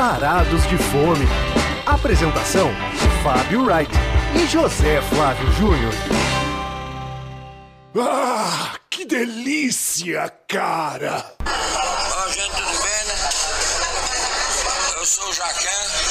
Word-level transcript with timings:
Varados 0.00 0.66
de 0.66 0.78
Fome. 0.78 1.28
Apresentação: 1.84 2.70
Fábio 3.22 3.66
Wright 3.66 3.92
e 4.34 4.46
José 4.46 5.02
Flávio 5.02 5.52
Júnior. 5.52 5.92
Ah, 7.98 8.76
que 8.88 9.04
delícia, 9.04 10.32
cara! 10.48 11.22
Ó, 11.44 12.28
gente, 12.28 12.50
tudo 12.50 12.82
bem, 12.82 13.04
né? 13.08 13.28
Eu 14.96 15.04
sou 15.04 15.28
o 15.28 15.34
Jacan, 15.34 16.09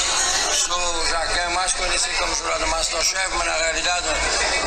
sou 0.69 1.05
Jacan 1.07 1.49
mais 1.55 1.73
conhecido 1.73 2.15
como 2.19 2.35
jurado 2.35 2.67
Masterchef, 2.67 3.29
mas 3.35 3.47
na 3.47 3.53
realidade, 3.53 4.05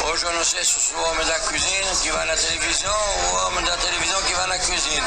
hoje 0.05 0.27
eu 0.27 0.33
não 0.33 0.45
sei 0.45 0.65
se 0.65 0.81
sou 0.81 0.99
o 0.99 1.11
homem 1.11 1.25
da 1.27 1.39
cozinha 1.39 1.97
que 2.03 2.11
vai 2.11 2.27
na 2.27 2.37
televisão 2.37 2.93
ou 2.93 3.23
o 3.23 3.47
homem 3.47 3.65
da 3.65 3.77
televisão 3.77 4.23
que 4.23 4.35
vai 4.35 4.47
na 4.49 4.59
cozinha. 4.59 5.03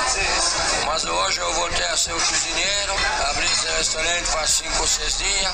Mas 0.86 1.04
hoje 1.04 1.42
eu 1.42 1.54
voltei 1.54 1.86
a 1.86 1.98
ser 1.98 2.14
o 2.14 2.16
cozinheiro, 2.16 2.96
abri 3.30 3.46
esse 3.46 3.68
restaurante 3.68 4.26
faz 4.28 4.50
5 4.52 4.80
ou 4.80 4.88
6 4.88 5.18
dias. 5.18 5.54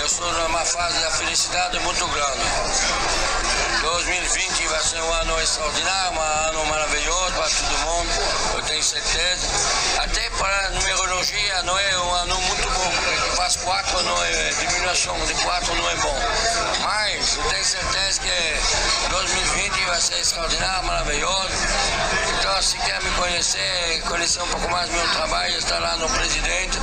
Eu 0.00 0.08
sou 0.08 0.32
numa 0.32 0.64
fase 0.64 0.98
da 0.98 1.10
felicidade 1.10 1.78
muito 1.80 2.06
grande. 2.08 3.47
2020 3.80 4.66
vai 4.66 4.82
ser 4.82 5.00
um 5.00 5.12
ano 5.12 5.40
extraordinário, 5.40 6.12
um 6.12 6.20
ano 6.20 6.66
maravilhoso 6.66 7.32
para 7.32 7.48
todo 7.48 7.78
mundo, 7.78 8.10
eu 8.54 8.62
tenho 8.62 8.82
certeza. 8.82 9.46
Até 10.02 10.28
para 10.30 10.66
a 10.66 10.70
numerologia 10.70 11.62
não 11.62 11.78
é 11.78 11.98
um 11.98 12.14
ano 12.14 12.40
muito 12.40 12.70
bom, 12.70 12.90
porque 12.90 13.36
faz 13.36 13.56
quatro 13.56 14.02
não 14.02 14.24
é 14.24 14.50
diminuição 14.50 15.18
de 15.26 15.34
quatro 15.34 15.74
não 15.74 15.90
é 15.90 15.96
bom. 15.96 16.18
Mas 16.82 17.36
eu 17.36 17.44
tenho 17.44 17.64
certeza 17.64 18.20
que 18.20 19.08
2020 19.10 19.84
vai 19.86 20.00
ser 20.00 20.20
extraordinário, 20.20 20.86
maravilhoso. 20.86 21.48
Então 22.38 22.62
se 22.62 22.78
quer 22.78 23.00
me 23.02 23.10
conhecer, 23.12 24.02
conhecer 24.08 24.42
um 24.42 24.48
pouco 24.48 24.70
mais 24.70 24.88
do 24.88 24.96
meu 24.96 25.08
trabalho, 25.10 25.56
está 25.56 25.78
lá 25.78 25.96
no 25.96 26.08
presidente, 26.10 26.78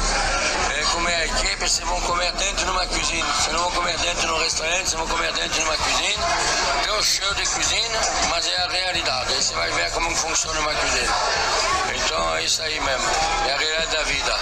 é, 0.77 0.83
comer 0.91 1.15
a 1.15 1.25
equipe, 1.25 1.57
vocês 1.57 1.87
vão 1.87 1.99
comer 2.01 2.31
dentro 2.33 2.65
de 2.65 2.71
uma 2.71 2.87
cozinha. 2.87 3.25
Vocês 3.25 3.53
não 3.53 3.63
vão 3.63 3.71
comer 3.71 3.97
dentro 3.97 4.27
de 4.27 4.33
um 4.33 4.37
restaurante, 4.37 4.89
vocês 4.89 4.93
vão 4.93 5.07
comer 5.07 5.33
dentro 5.33 5.49
de 5.49 5.61
Tem 6.83 6.93
o 6.93 7.03
show 7.03 7.33
de 7.35 7.45
cozinha, 7.47 7.99
mas 8.29 8.47
é 8.47 8.55
a 8.57 8.67
realidade. 8.67 9.33
Aí 9.33 9.41
você 9.41 9.53
vai 9.55 9.71
ver 9.71 9.91
como 9.91 10.15
funciona 10.15 10.59
uma 10.59 10.73
cozinha. 10.73 11.09
Então 11.95 12.35
é 12.35 12.43
isso 12.43 12.61
aí 12.61 12.79
mesmo. 12.79 13.09
É 13.47 13.53
a 13.53 13.57
realidade 13.57 13.91
da 13.91 14.03
vida. 14.03 14.35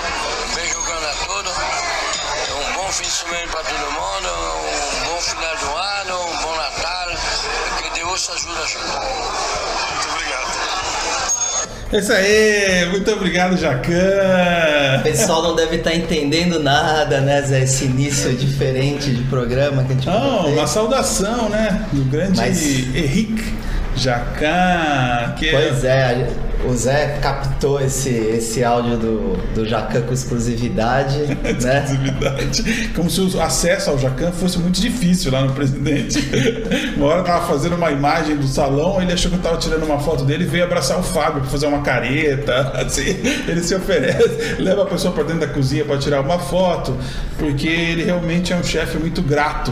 Um 0.50 0.56
beijo 0.56 0.82
grande 0.84 1.06
a 1.06 1.26
todos. 1.26 1.54
Um 1.54 2.74
bom 2.74 2.92
fim 2.92 3.04
de 3.04 3.12
semana 3.12 3.48
para 3.48 3.64
todo 3.64 3.92
mundo. 3.92 4.30
Um 4.30 5.06
bom 5.06 5.22
final 5.22 5.58
do 5.58 5.76
ano. 5.76 6.26
Um 6.28 6.38
bom 6.38 6.56
Natal. 6.56 7.08
Que 7.82 7.90
Deus 7.92 8.30
ajude 8.30 8.62
a 8.62 8.66
gente. 8.66 8.86
Muito 8.86 10.10
obrigado. 10.10 11.43
É 11.94 12.00
isso 12.00 12.12
aí, 12.12 12.88
muito 12.90 13.12
obrigado, 13.12 13.56
Jacan. 13.56 13.94
O 15.00 15.04
pessoal 15.04 15.44
não 15.44 15.56
deve 15.56 15.76
estar 15.76 15.94
entendendo 15.94 16.60
nada, 16.60 17.22
né, 17.22 17.40
Zé? 17.44 17.62
Esse 17.62 17.86
início 17.86 18.34
diferente 18.34 19.12
de 19.12 19.22
programa 19.26 19.84
que 19.84 19.92
a 19.92 19.96
gente 19.96 20.08
Não, 20.08 20.48
uma 20.54 20.66
saudação, 20.66 21.50
né? 21.50 21.86
Do 21.92 22.04
grande 22.06 22.36
Mas- 22.36 22.64
Henrique 22.96 23.54
Jacan. 23.96 25.36
Que 25.38 25.52
Pois 25.52 25.84
é, 25.84 26.28
o 26.66 26.76
Zé 26.76 27.20
captou 27.22 27.80
esse, 27.80 28.10
esse 28.10 28.64
áudio 28.64 28.98
do, 28.98 29.38
do 29.54 29.68
Jacan 29.68 30.02
com 30.02 30.14
exclusividade, 30.14 31.18
né? 31.62 31.84
Exclusividade. 31.84 32.90
Como 32.96 33.10
se 33.10 33.22
o 33.22 33.42
acesso 33.42 33.90
ao 33.90 33.98
Jacan 33.98 34.32
fosse 34.32 34.58
muito 34.60 34.80
difícil 34.80 35.32
lá 35.32 35.42
no 35.42 35.54
presidente. 35.54 36.20
Uma 36.96 37.08
hora 37.08 37.20
eu 37.20 37.24
tava 37.24 37.48
fazendo 37.48 37.76
uma 37.76 37.92
imagem 37.92 38.38
do 38.38 38.48
salão, 38.48 39.02
ele 39.02 39.12
achou 39.12 39.30
que 39.30 39.38
eu 39.38 39.42
tava 39.42 39.58
tirando 39.58 39.84
uma 39.84 40.00
foto 40.00 40.24
dele 40.24 40.44
e 40.44 40.48
veio 40.48 40.64
abraçar 40.64 41.00
o 41.00 41.04
Fábio 41.04 41.42
pra 41.42 41.50
fazer 41.50 41.68
uma 41.68 41.82
careta. 41.82 42.72
Assim, 42.84 43.18
ele 43.48 43.64
se 43.64 43.76
oferece, 43.76 44.62
leva 44.62 44.84
a 44.84 44.86
pessoa 44.86 45.14
pra 45.14 45.24
dentro 45.24 45.42
da 45.42 45.48
cozinha 45.48 45.86
pra 45.86 45.98
tirar 45.98 46.22
uma 46.22 46.40
foto, 46.40 46.98
porque 47.38 47.68
ele 47.68 48.04
realmente 48.04 48.54
é 48.54 48.56
um 48.56 48.64
chefe 48.64 48.98
muito 48.98 49.22
grato 49.22 49.72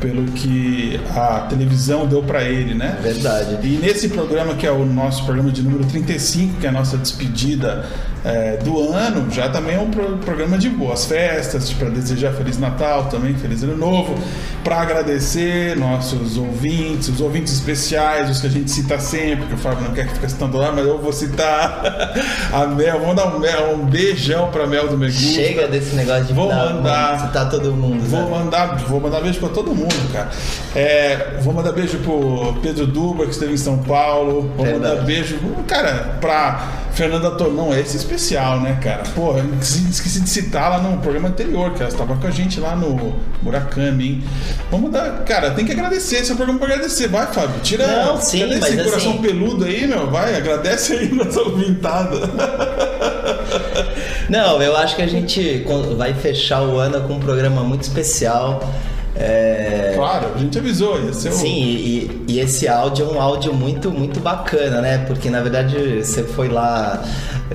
pelo 0.00 0.24
que 0.32 1.00
a 1.14 1.46
televisão 1.48 2.06
deu 2.06 2.22
pra 2.22 2.42
ele, 2.44 2.74
né? 2.74 2.98
Verdade. 3.02 3.58
E 3.62 3.78
nesse 3.82 4.08
programa, 4.08 4.54
que 4.54 4.66
é 4.66 4.70
o 4.70 4.84
nosso 4.84 5.24
programa 5.24 5.50
de 5.50 5.62
número 5.62 5.84
35, 5.84 6.58
que 6.60 6.66
é 6.66 6.68
a 6.68 6.72
nossa 6.72 6.96
despedida 6.96 7.84
é, 8.24 8.56
do 8.58 8.92
ano, 8.92 9.30
já 9.30 9.48
também 9.48 9.76
é 9.76 9.80
um 9.80 9.90
pro- 9.90 10.16
programa 10.18 10.58
de 10.58 10.68
boas 10.68 11.04
festas, 11.04 11.72
para 11.72 11.88
desejar 11.88 12.32
Feliz 12.32 12.58
Natal 12.58 13.04
também, 13.04 13.34
Feliz 13.34 13.62
Ano 13.62 13.76
Novo, 13.76 14.14
para 14.64 14.80
agradecer 14.80 15.76
nossos 15.76 16.36
ouvintes, 16.36 17.08
os 17.08 17.20
ouvintes 17.20 17.52
especiais, 17.52 18.28
os 18.28 18.40
que 18.40 18.46
a 18.48 18.50
gente 18.50 18.70
cita 18.70 18.98
sempre, 18.98 19.46
que 19.46 19.54
o 19.54 19.58
Fábio 19.58 19.84
não 19.84 19.94
quer 19.94 20.06
que 20.08 20.14
fique 20.14 20.28
citando 20.30 20.58
lá, 20.58 20.72
mas 20.72 20.84
eu 20.86 20.98
vou 20.98 21.12
citar 21.12 21.82
a 22.52 22.66
Mel, 22.66 22.98
vamos 23.00 23.14
dar 23.16 23.34
um, 23.34 23.38
Mel- 23.38 23.74
um 23.74 23.84
beijão 23.86 24.50
pra 24.50 24.66
Mel 24.66 24.88
do 24.88 24.98
Megusta. 24.98 25.20
Chega 25.22 25.68
desse 25.68 25.94
negócio 25.94 26.24
de 26.24 26.32
Vou 26.32 26.48
dar- 26.48 26.74
mandar. 26.74 27.20
citar 27.26 27.48
todo 27.48 27.72
mundo, 27.72 28.02
Vou 28.08 28.24
Zé. 28.24 28.28
mandar, 28.30 28.76
vou 28.88 29.00
mandar 29.00 29.20
beijo 29.20 29.38
pra 29.38 29.48
todo 29.50 29.72
mundo, 29.74 29.85
cara. 30.12 30.30
É, 30.74 31.38
vou 31.42 31.52
mandar 31.54 31.72
beijo 31.72 31.98
pro 31.98 32.54
Pedro 32.62 32.86
Duba, 32.86 33.24
que 33.24 33.32
esteve 33.32 33.54
em 33.54 33.56
São 33.58 33.78
Paulo. 33.78 34.50
Vou 34.56 34.64
Verdade. 34.64 34.90
mandar 34.94 35.04
beijo, 35.04 35.38
cara, 35.66 36.16
pra 36.20 36.68
Fernanda 36.92 37.30
Tornão. 37.32 37.76
Esse 37.76 37.96
é 37.96 38.00
especial, 38.00 38.60
né, 38.60 38.78
cara? 38.82 39.02
Porra, 39.14 39.40
eu 39.40 39.54
esqueci, 39.60 40.20
de 40.20 40.28
citar 40.28 40.70
lá 40.70 40.78
no 40.78 40.98
programa 40.98 41.28
anterior, 41.28 41.72
que 41.72 41.80
ela 41.80 41.90
estava 41.90 42.16
com 42.16 42.26
a 42.26 42.30
gente 42.30 42.58
lá 42.60 42.74
no 42.76 43.14
Murakami, 43.42 44.04
hein? 44.06 44.24
Vamos 44.70 44.90
mandar, 44.90 45.22
cara, 45.24 45.50
tem 45.50 45.64
que 45.64 45.72
agradecer. 45.72 46.16
Esse 46.16 46.30
é 46.30 46.34
um 46.34 46.36
programa 46.36 46.58
pra 46.58 46.68
agradecer. 46.74 47.08
Vai, 47.08 47.26
Fábio, 47.26 47.60
tira 47.62 47.86
Não, 47.86 48.20
sim, 48.20 48.46
mas 48.46 48.62
esse 48.64 48.76
coração 48.84 49.12
assim- 49.12 49.22
peludo 49.22 49.64
aí, 49.64 49.86
meu. 49.86 50.10
Vai, 50.10 50.34
agradece 50.36 50.92
aí 50.94 51.08
nossa 51.14 51.40
ouvintada. 51.40 52.16
Não, 54.28 54.60
eu 54.60 54.76
acho 54.76 54.96
que 54.96 55.02
a 55.02 55.06
gente 55.06 55.64
vai 55.96 56.12
fechar 56.14 56.62
o 56.62 56.76
ano 56.78 57.00
com 57.06 57.14
um 57.14 57.20
programa 57.20 57.62
muito 57.62 57.82
especial. 57.82 58.60
É, 59.18 59.92
claro, 59.96 60.28
a 60.34 60.38
gente 60.38 60.58
avisou, 60.58 61.02
ia 61.02 61.12
ser 61.12 61.32
Sim, 61.32 61.48
e, 61.48 62.24
e 62.28 62.40
esse 62.40 62.68
áudio 62.68 63.06
é 63.06 63.14
um 63.14 63.20
áudio 63.20 63.54
muito, 63.54 63.90
muito 63.90 64.20
bacana, 64.20 64.82
né? 64.82 64.98
Porque 65.06 65.30
na 65.30 65.40
verdade 65.40 66.04
você 66.04 66.22
foi 66.22 66.48
lá, 66.48 67.02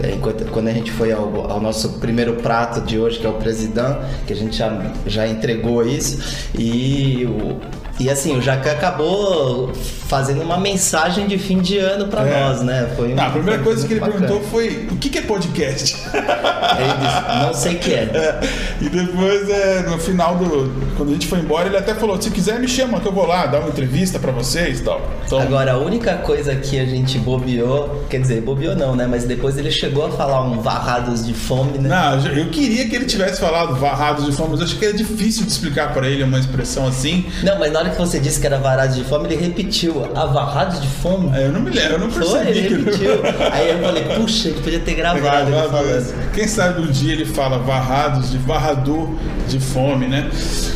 é, 0.01 0.11
enquanto, 0.11 0.45
quando 0.45 0.69
a 0.69 0.73
gente 0.73 0.91
foi 0.91 1.11
ao, 1.11 1.51
ao 1.51 1.61
nosso 1.61 2.00
primeiro 2.00 2.33
prato 2.35 2.81
de 2.81 2.97
hoje, 2.97 3.19
que 3.19 3.27
é 3.27 3.29
o 3.29 3.33
Presidão, 3.33 4.00
que 4.25 4.33
a 4.33 4.35
gente 4.35 4.57
já, 4.57 4.91
já 5.05 5.27
entregou 5.27 5.85
isso, 5.85 6.47
e, 6.57 7.25
o, 7.25 7.59
e 8.00 8.09
assim, 8.09 8.35
o 8.38 8.41
Jacan 8.41 8.72
acabou 8.72 9.72
fazendo 10.07 10.41
uma 10.41 10.57
mensagem 10.57 11.28
de 11.28 11.38
fim 11.38 11.59
de 11.59 11.78
ano 11.78 12.07
pra 12.07 12.28
É. 12.28 12.44
nós, 12.44 12.62
né? 12.62 12.91
Foi 12.96 13.13
Não, 13.13 13.24
a 13.25 13.29
primeira 13.29 13.63
foi 13.63 13.74
coisa 13.74 13.88
que 13.88 13.94
ele 13.94 14.00
bacana. 14.00 14.19
perguntou 14.28 14.50
foi: 14.50 14.88
o 14.91 14.96
que 14.97 15.09
que 15.09 15.18
é 15.19 15.22
podcast? 15.22 15.96
Ele 16.13 16.94
disse, 17.00 17.46
não 17.46 17.53
sei 17.53 17.75
o 17.75 17.80
que 17.80 17.94
é. 17.94 17.97
É, 18.13 18.40
e 18.81 18.90
depois, 18.90 19.50
é, 19.50 19.84
no 19.84 19.97
final 20.00 20.35
do. 20.35 20.72
Quando 20.97 21.09
a 21.09 21.13
gente 21.13 21.28
foi 21.28 21.40
embora, 21.40 21.68
ele 21.68 21.78
até 21.78 21.94
falou: 21.94 22.19
se 22.22 22.30
quiser, 22.31 22.59
me 22.59 22.68
chama 22.68 23.00
que 23.00 23.07
eu 23.07 23.12
vou 23.12 23.25
lá 23.25 23.46
dar 23.46 23.59
uma 23.59 23.69
entrevista 23.69 24.19
pra 24.19 24.31
vocês 24.31 24.80
e 24.80 24.84
tal. 24.84 25.01
Então, 25.25 25.40
Agora, 25.40 25.74
a 25.74 25.78
única 25.78 26.16
coisa 26.18 26.56
que 26.56 26.80
a 26.80 26.85
gente 26.85 27.18
bobeou, 27.19 28.03
quer 28.09 28.19
dizer, 28.19 28.41
bobeou 28.41 28.75
não, 28.75 28.96
né? 28.96 29.07
Mas 29.07 29.24
depois 29.25 29.57
ele 29.57 29.72
chegou 29.72 30.06
a 30.06 30.12
falar 30.12 30.41
um 30.41 30.59
varrados 30.62 31.25
de 31.25 31.34
fome, 31.34 31.78
né? 31.78 31.90
não, 31.90 32.28
eu 32.35 32.50
queria 32.50 32.88
que 32.90 32.96
ele 32.96 33.06
tivesse 33.06 33.40
falado 33.40 33.75
varrados 33.75 34.25
de 34.25 34.31
fome, 34.31 34.50
mas 34.51 34.59
eu 34.59 34.66
acho 34.66 34.75
que 34.78 34.85
é 34.85 34.91
difícil 34.91 35.46
de 35.46 35.51
explicar 35.51 35.94
pra 35.94 36.07
ele 36.07 36.24
uma 36.24 36.40
expressão 36.40 36.88
assim. 36.88 37.25
Não, 37.44 37.57
mas 37.59 37.72
na 37.72 37.80
hora 37.80 37.90
que 37.91 37.97
você 38.00 38.19
disse 38.19 38.40
que 38.40 38.46
era 38.46 38.57
varrados 38.57 38.96
de 38.96 39.03
fome, 39.03 39.28
ele 39.28 39.35
repetiu, 39.35 40.02
varrados 40.13 40.81
de 40.81 40.88
fome? 40.88 41.35
É, 41.38 41.46
Eu 41.46 41.52
não 41.52 41.62
me 41.62 41.69
lembro, 41.72 41.94
eu 41.94 42.00
não 42.00 42.12
Foi, 42.12 42.24
percebi 42.24 42.50
ele 42.59 42.68
que 42.68 42.74
repetiu. 42.75 43.12
Aí 43.52 43.69
eu 43.69 43.79
falei, 43.79 44.03
puxa, 44.16 44.47
ele 44.50 44.62
podia 44.62 44.79
ter 44.79 44.94
gravado 44.96 45.52
ele 45.52 45.69
falando. 45.69 46.31
Quem 46.34 46.47
sabe 46.47 46.81
um 46.81 46.88
dia 46.88 47.13
ele 47.13 47.25
fala 47.25 47.57
varrados 47.59 48.31
de 48.31 48.38
varrador 48.38 49.09
de 49.47 49.59
fome, 49.59 50.07
né? 50.07 50.30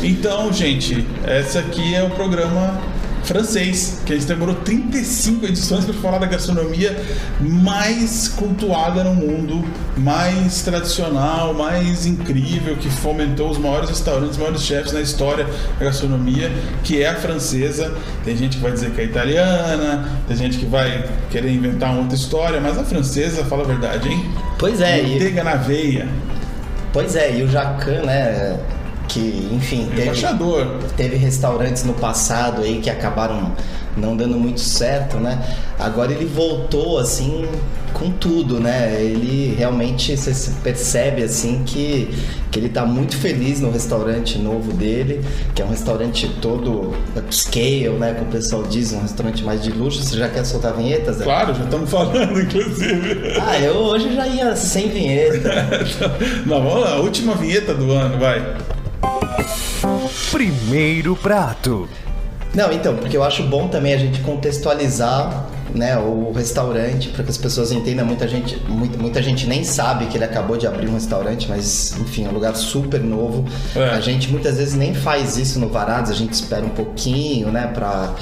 Então, 0.03 0.51
gente, 0.51 1.05
essa 1.25 1.59
aqui 1.59 1.95
é 1.95 2.03
o 2.03 2.09
programa 2.11 2.79
francês, 3.25 3.99
que 4.05 4.13
a 4.13 4.15
gente 4.15 4.27
demorou 4.27 4.55
35 4.55 5.45
edições 5.45 5.83
para 5.83 5.93
falar 5.95 6.19
da 6.19 6.27
gastronomia 6.27 6.95
mais 7.41 8.27
cultuada 8.29 9.03
no 9.03 9.15
mundo, 9.15 9.63
mais 9.97 10.61
tradicional, 10.61 11.53
mais 11.53 12.05
incrível, 12.05 12.75
que 12.77 12.89
fomentou 12.89 13.49
os 13.49 13.57
maiores 13.57 13.89
restaurantes, 13.89 14.31
os 14.31 14.37
maiores 14.37 14.61
chefs 14.61 14.93
na 14.93 15.01
história 15.01 15.45
da 15.79 15.85
gastronomia, 15.85 16.51
que 16.83 17.01
é 17.01 17.09
a 17.09 17.15
francesa. 17.15 17.93
Tem 18.23 18.37
gente 18.37 18.57
que 18.57 18.63
vai 18.63 18.71
dizer 18.71 18.91
que 18.91 19.01
é 19.01 19.05
italiana, 19.05 20.09
tem 20.27 20.37
gente 20.37 20.57
que 20.57 20.65
vai 20.65 21.07
querer 21.29 21.51
inventar 21.51 21.91
uma 21.91 22.01
outra 22.01 22.15
história, 22.15 22.61
mas 22.61 22.77
a 22.77 22.83
francesa, 22.83 23.43
fala 23.45 23.63
a 23.63 23.67
verdade, 23.67 24.07
hein? 24.09 24.31
Pois 24.57 24.79
é, 24.81 25.03
e, 25.03 25.13
Manteiga 25.13 25.43
na 25.43 25.55
veia. 25.55 26.07
pois 26.93 27.15
é, 27.15 27.37
e 27.37 27.43
o 27.43 27.47
Jacan, 27.47 28.03
né? 28.03 28.59
Que, 29.07 29.49
enfim, 29.51 29.87
teve, 29.87 30.03
Embaixador. 30.03 30.79
teve 30.95 31.15
restaurantes 31.15 31.83
no 31.83 31.93
passado 31.93 32.61
aí 32.61 32.79
que 32.79 32.89
acabaram 32.89 33.51
não 33.97 34.15
dando 34.15 34.37
muito 34.37 34.59
certo, 34.59 35.17
né? 35.17 35.41
Agora 35.79 36.11
ele 36.11 36.25
voltou 36.25 36.99
assim 36.99 37.45
com 37.93 38.11
tudo, 38.11 38.59
né? 38.59 39.01
Ele 39.01 39.55
realmente 39.57 40.17
você 40.17 40.33
se 40.33 40.51
percebe 40.55 41.23
assim 41.23 41.63
que, 41.65 42.09
que 42.51 42.59
ele 42.59 42.67
tá 42.67 42.85
muito 42.85 43.15
feliz 43.15 43.61
no 43.61 43.71
restaurante 43.71 44.37
novo 44.37 44.73
dele, 44.73 45.21
que 45.53 45.61
é 45.61 45.65
um 45.65 45.69
restaurante 45.69 46.27
todo 46.41 46.93
upscale, 47.15 47.89
né? 47.91 48.13
Como 48.13 48.29
o 48.29 48.31
pessoal 48.31 48.63
diz, 48.63 48.91
um 48.91 49.01
restaurante 49.01 49.43
mais 49.43 49.63
de 49.63 49.71
luxo. 49.71 50.03
Você 50.03 50.17
já 50.17 50.27
quer 50.27 50.43
soltar 50.43 50.73
vinhetas? 50.73 51.21
Claro, 51.21 51.53
já 51.55 51.63
estamos 51.63 51.89
falando, 51.89 52.39
inclusive. 52.41 53.33
Ah, 53.41 53.59
eu 53.59 53.75
hoje 53.75 54.13
já 54.13 54.27
ia 54.27 54.55
sem 54.55 54.89
vinheta. 54.89 55.49
Não, 56.45 56.61
vamos 56.61 56.81
lá, 56.81 56.97
última 56.97 57.33
vinheta 57.35 57.73
do 57.73 57.91
ano, 57.91 58.19
vai. 58.19 58.74
Primeiro 60.31 61.15
prato. 61.15 61.87
Não, 62.53 62.71
então, 62.71 62.95
porque 62.95 63.17
eu 63.17 63.23
acho 63.23 63.43
bom 63.43 63.67
também 63.67 63.93
a 63.93 63.97
gente 63.97 64.21
contextualizar 64.21 65.47
né, 65.73 65.97
o 65.97 66.31
restaurante 66.31 67.09
para 67.09 67.23
que 67.23 67.29
as 67.29 67.37
pessoas 67.37 67.71
entendam. 67.71 68.05
Muita 68.05 68.27
gente, 68.27 68.57
muita, 68.67 68.97
muita 68.97 69.21
gente 69.21 69.45
nem 69.45 69.63
sabe 69.63 70.05
que 70.05 70.17
ele 70.17 70.23
acabou 70.23 70.55
de 70.57 70.65
abrir 70.65 70.87
um 70.87 70.93
restaurante, 70.93 71.47
mas 71.49 71.93
enfim, 71.99 72.25
é 72.25 72.29
um 72.29 72.31
lugar 72.31 72.55
super 72.55 73.01
novo. 73.01 73.45
É. 73.75 73.89
A 73.89 73.99
gente 73.99 74.31
muitas 74.31 74.57
vezes 74.57 74.73
nem 74.73 74.93
faz 74.93 75.37
isso 75.37 75.59
no 75.59 75.67
Varados, 75.67 76.09
a 76.09 76.15
gente 76.15 76.33
espera 76.33 76.65
um 76.65 76.69
pouquinho, 76.69 77.51
né, 77.51 77.67
para 77.67 78.13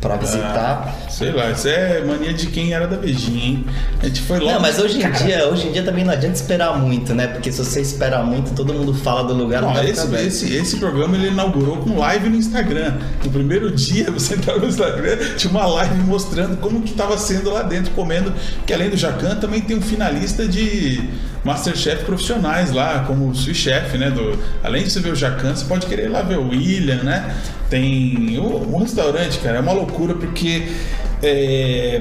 para 0.00 0.16
visitar. 0.16 0.94
Ah, 0.94 1.10
sei 1.14 1.30
lá, 1.30 1.50
isso 1.50 1.68
é 1.68 2.02
mania 2.04 2.32
de 2.32 2.48
quem 2.48 2.72
era 2.72 2.88
da 2.88 2.96
beijinha, 2.96 3.44
hein? 3.44 3.66
A 4.02 4.06
gente 4.06 4.20
foi 4.22 4.40
lá. 4.40 4.54
Não, 4.54 4.60
mas 4.60 4.80
hoje 4.80 5.00
em 5.00 5.10
dia, 5.12 5.48
hoje 5.48 5.68
em 5.68 5.72
dia 5.72 5.84
também 5.84 6.04
não 6.04 6.12
adianta 6.12 6.34
esperar 6.34 6.76
muito, 6.76 7.14
né? 7.14 7.28
Porque 7.28 7.52
se 7.52 7.64
você 7.64 7.80
esperar 7.80 8.24
muito, 8.24 8.52
todo 8.52 8.74
mundo 8.74 8.92
fala 8.92 9.22
do 9.22 9.32
lugar, 9.32 9.62
não, 9.62 9.72
Não, 9.72 9.84
esse, 9.84 10.14
esse, 10.16 10.56
esse 10.56 10.76
programa 10.78 11.16
ele 11.16 11.28
inaugurou 11.28 11.76
com 11.76 11.96
live 11.98 12.28
no 12.28 12.36
Instagram. 12.36 12.94
No 13.24 13.30
primeiro 13.30 13.70
dia, 13.70 14.10
você 14.12 14.34
entrava 14.34 14.58
no 14.58 14.66
Instagram, 14.66 15.16
tinha 15.36 15.50
uma 15.50 15.66
live 15.66 15.94
mostrando 16.02 16.56
como 16.56 16.82
que 16.82 16.90
estava 16.90 17.16
sendo 17.16 17.50
lá 17.50 17.62
dentro, 17.62 17.92
comendo. 17.92 18.32
Que 18.66 18.74
além 18.74 18.90
do 18.90 18.96
Jacan, 18.96 19.36
também 19.36 19.60
tem 19.60 19.76
um 19.76 19.82
finalista 19.82 20.48
de 20.48 21.08
Masterchef 21.44 22.04
profissionais 22.04 22.72
lá, 22.72 23.04
como 23.06 23.28
o 23.28 23.34
Sui 23.34 23.54
Chef, 23.54 23.96
né? 23.98 24.10
Do, 24.10 24.36
além 24.62 24.82
de 24.82 24.90
você 24.90 24.98
ver 24.98 25.12
o 25.12 25.16
Jacan, 25.16 25.54
você 25.54 25.64
pode 25.66 25.86
querer 25.86 26.06
ir 26.06 26.08
lá 26.08 26.22
ver 26.22 26.38
o 26.38 26.48
William, 26.48 27.02
né? 27.02 27.36
Tem 27.68 28.38
o 28.38 28.78
restaurante, 28.78 29.38
cara, 29.38 29.58
é 29.58 29.60
uma 29.60 29.72
loucura 29.72 30.14
porque. 30.14 30.68
É, 31.24 32.00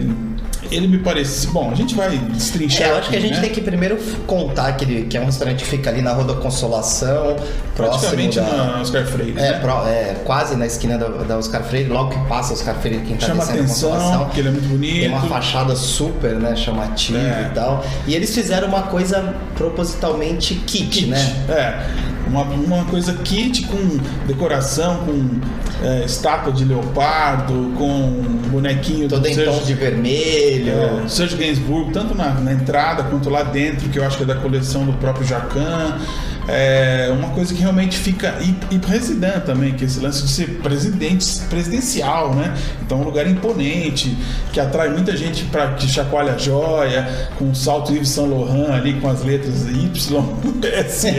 ele 0.76 0.88
me 0.88 0.98
parece. 1.00 1.48
Bom, 1.48 1.70
a 1.72 1.76
gente 1.76 1.96
vai 1.96 2.18
destrinchar. 2.18 2.88
É, 2.88 2.92
eu 2.92 2.98
acho 2.98 3.10
que 3.10 3.16
a 3.16 3.20
aqui, 3.20 3.28
gente 3.28 3.36
né? 3.38 3.42
tem 3.42 3.52
que 3.52 3.62
primeiro 3.62 3.98
contar 4.26 4.74
que, 4.74 4.84
ele, 4.86 5.04
que 5.06 5.18
é 5.18 5.22
um 5.22 5.26
restaurante 5.26 5.64
que 5.64 5.70
fica 5.70 5.90
ali 5.90 6.02
na 6.02 6.14
Rua 6.14 6.26
da 6.26 6.42
Consolação, 6.42 7.36
próximo 7.76 8.00
Praticamente 8.10 8.40
da... 8.40 8.44
na 8.76 8.82
Oscar 8.82 9.06
Freire. 9.06 9.34
É, 9.38 9.52
né? 9.52 9.60
pró- 9.60 9.86
é, 9.88 10.16
quase 10.26 10.56
na 10.56 10.66
esquina 10.66 10.98
da, 10.98 11.08
da 11.08 11.38
Oscar 11.38 11.64
Freire, 11.64 11.90
logo 11.90 12.10
que 12.12 12.28
passa 12.28 12.54
Oscar 12.54 12.76
Freire, 12.76 13.02
quem 13.06 13.16
tá 13.18 13.28
Chama 13.28 13.40
descendo 13.46 13.60
a 13.60 13.64
atenção, 13.64 13.90
Consolação. 13.92 14.26
porque 14.26 14.40
ele 14.40 14.48
é 14.50 14.52
muito 14.52 14.68
bonito. 14.68 15.00
Tem 15.00 15.10
uma 15.10 15.22
fachada 15.22 15.76
super, 15.76 16.36
né, 16.36 16.56
chamativa 16.56 17.20
É. 17.20 17.50
e 17.52 17.56
tal. 17.56 17.86
E 18.08 18.16
eles 18.16 18.34
fizeram 18.34 18.68
uma 18.68 18.84
coisa 18.84 19.34
propositalmente 19.56 20.56
kit, 20.56 21.06
né? 21.08 21.20
É. 21.50 22.14
Uma, 22.28 22.44
uma 22.44 22.86
coisa 22.86 23.14
kit 23.16 23.64
com 23.68 24.00
decoração, 24.26 25.04
com 25.06 25.40
é, 25.86 26.06
estátua 26.06 26.54
de 26.54 26.64
leopardo, 26.64 27.74
com 27.78 28.22
bonequinho 28.50 29.10
Todo 29.10 29.22
do 29.22 29.28
em 29.28 29.36
tom 29.46 29.60
de 29.64 29.74
vermelho. 29.74 30.63
É, 30.70 31.08
Sergio 31.08 31.38
Gainsbourg, 31.38 31.92
tanto 31.92 32.16
na, 32.16 32.34
na 32.36 32.54
entrada 32.54 33.04
quanto 33.04 33.30
lá 33.30 33.44
dentro, 33.44 33.90
que 33.90 34.00
eu 34.00 34.06
acho 34.06 34.18
que 34.18 34.24
é 34.24 34.26
da 34.26 34.36
coleção 34.36 34.86
do 34.86 34.94
próprio 34.94 35.26
Jacan. 35.26 36.00
É 36.48 37.14
uma 37.18 37.30
coisa 37.30 37.54
que 37.54 37.62
realmente 37.62 37.98
fica. 37.98 38.38
E, 38.42 38.76
e 38.76 38.80
presidente 38.80 39.46
também, 39.46 39.74
que 39.74 39.84
é 39.84 39.88
esse 39.88 40.02
lance 40.02 40.24
de 40.24 40.30
ser 40.30 40.60
presidente, 40.62 41.26
presidencial, 41.50 42.36
né? 42.36 42.54
Então 42.82 43.00
é 43.00 43.02
um 43.02 43.06
lugar 43.06 43.26
imponente, 43.26 44.18
que 44.52 44.60
atrai 44.60 44.90
muita 44.90 45.16
gente 45.16 45.46
para 45.46 45.74
que 45.74 45.88
chacoalha 45.88 46.34
a 46.34 46.38
joia, 46.38 47.30
com 47.38 47.50
o 47.50 47.56
salto 47.56 47.94
Yves 47.94 48.10
Saint 48.10 48.30
Laurent 48.30 48.72
ali 48.72 49.00
com 49.00 49.08
as 49.08 49.24
letras 49.24 49.66
YSL. 49.68 51.14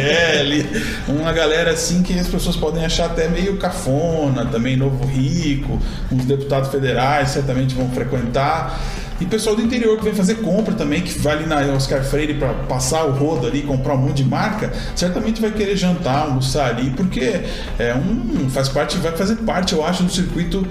uma 1.08 1.32
galera 1.32 1.70
assim 1.70 2.02
que 2.02 2.18
as 2.18 2.28
pessoas 2.28 2.56
podem 2.56 2.84
achar 2.84 3.06
até 3.06 3.26
meio 3.26 3.56
cafona, 3.56 4.44
também 4.44 4.76
novo 4.76 5.06
rico, 5.06 5.80
uns 6.12 6.26
deputados 6.26 6.70
federais 6.70 7.30
certamente 7.30 7.74
vão 7.74 7.88
frequentar. 7.90 8.78
E 9.20 9.24
pessoal 9.24 9.54
do 9.54 9.62
interior 9.62 9.96
que 9.96 10.04
vem 10.04 10.14
fazer 10.14 10.36
compra 10.36 10.74
também, 10.74 11.00
que 11.00 11.16
vai 11.18 11.36
ali 11.36 11.46
na 11.46 11.60
Oscar 11.74 12.02
Freire 12.02 12.34
para 12.34 12.52
passar 12.52 13.04
o 13.04 13.12
rodo 13.12 13.46
ali, 13.46 13.62
comprar 13.62 13.94
um 13.94 13.98
monte 13.98 14.22
de 14.22 14.24
marca, 14.24 14.72
certamente 14.96 15.40
vai 15.40 15.52
querer 15.52 15.76
jantar, 15.76 16.22
almoçar 16.22 16.70
ali, 16.70 16.90
porque 16.90 17.42
é 17.78 17.94
um 17.94 18.50
faz 18.50 18.68
parte, 18.68 18.96
vai 18.98 19.12
fazer 19.12 19.36
parte, 19.36 19.72
eu 19.72 19.84
acho, 19.84 20.02
do 20.02 20.10
circuito 20.10 20.66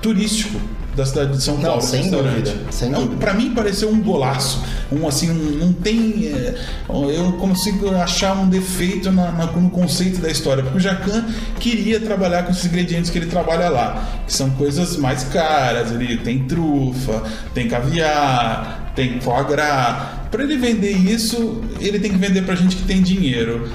turístico 0.00 0.60
da 1.00 1.06
cidade 1.06 1.32
de 1.32 1.42
São 1.42 1.56
Paulo. 1.58 1.80
sem 1.82 2.10
dúvida, 2.10 2.54
sem 2.70 2.90
dúvida. 2.92 3.16
Pra 3.16 3.32
mim 3.34 3.50
pareceu 3.54 3.88
um 3.90 4.00
golaço, 4.00 4.62
um 4.92 5.06
assim, 5.08 5.30
um- 5.30 5.58
não 5.58 5.72
tem, 5.72 6.26
é, 6.26 6.54
eu 6.88 7.32
consigo 7.40 7.90
achar 7.94 8.34
um 8.38 8.48
defeito 8.48 9.10
na- 9.10 9.32
na- 9.32 9.46
no 9.46 9.70
conceito 9.70 10.20
da 10.20 10.30
história, 10.30 10.62
porque 10.62 10.78
o 10.78 10.80
Jacan 10.80 11.24
queria 11.58 11.98
trabalhar 12.00 12.42
com 12.42 12.50
esses 12.52 12.64
ingredientes 12.66 13.10
que 13.10 13.18
ele 13.18 13.26
trabalha 13.26 13.68
lá, 13.68 14.08
que 14.26 14.32
são 14.32 14.50
coisas 14.50 14.96
mais 14.96 15.24
caras, 15.24 15.90
ele 15.90 16.18
tem 16.18 16.40
trufa, 16.44 17.22
tem 17.54 17.66
caviar, 17.68 18.92
tem 18.94 19.20
foie 19.20 19.44
gras. 19.44 20.20
Para 20.30 20.44
ele 20.44 20.56
vender 20.56 20.92
isso, 20.92 21.62
ele 21.80 21.98
tem 21.98 22.10
que 22.12 22.18
vender 22.18 22.42
pra 22.42 22.54
gente 22.54 22.76
que 22.76 22.82
tem 22.84 23.02
dinheiro. 23.02 23.68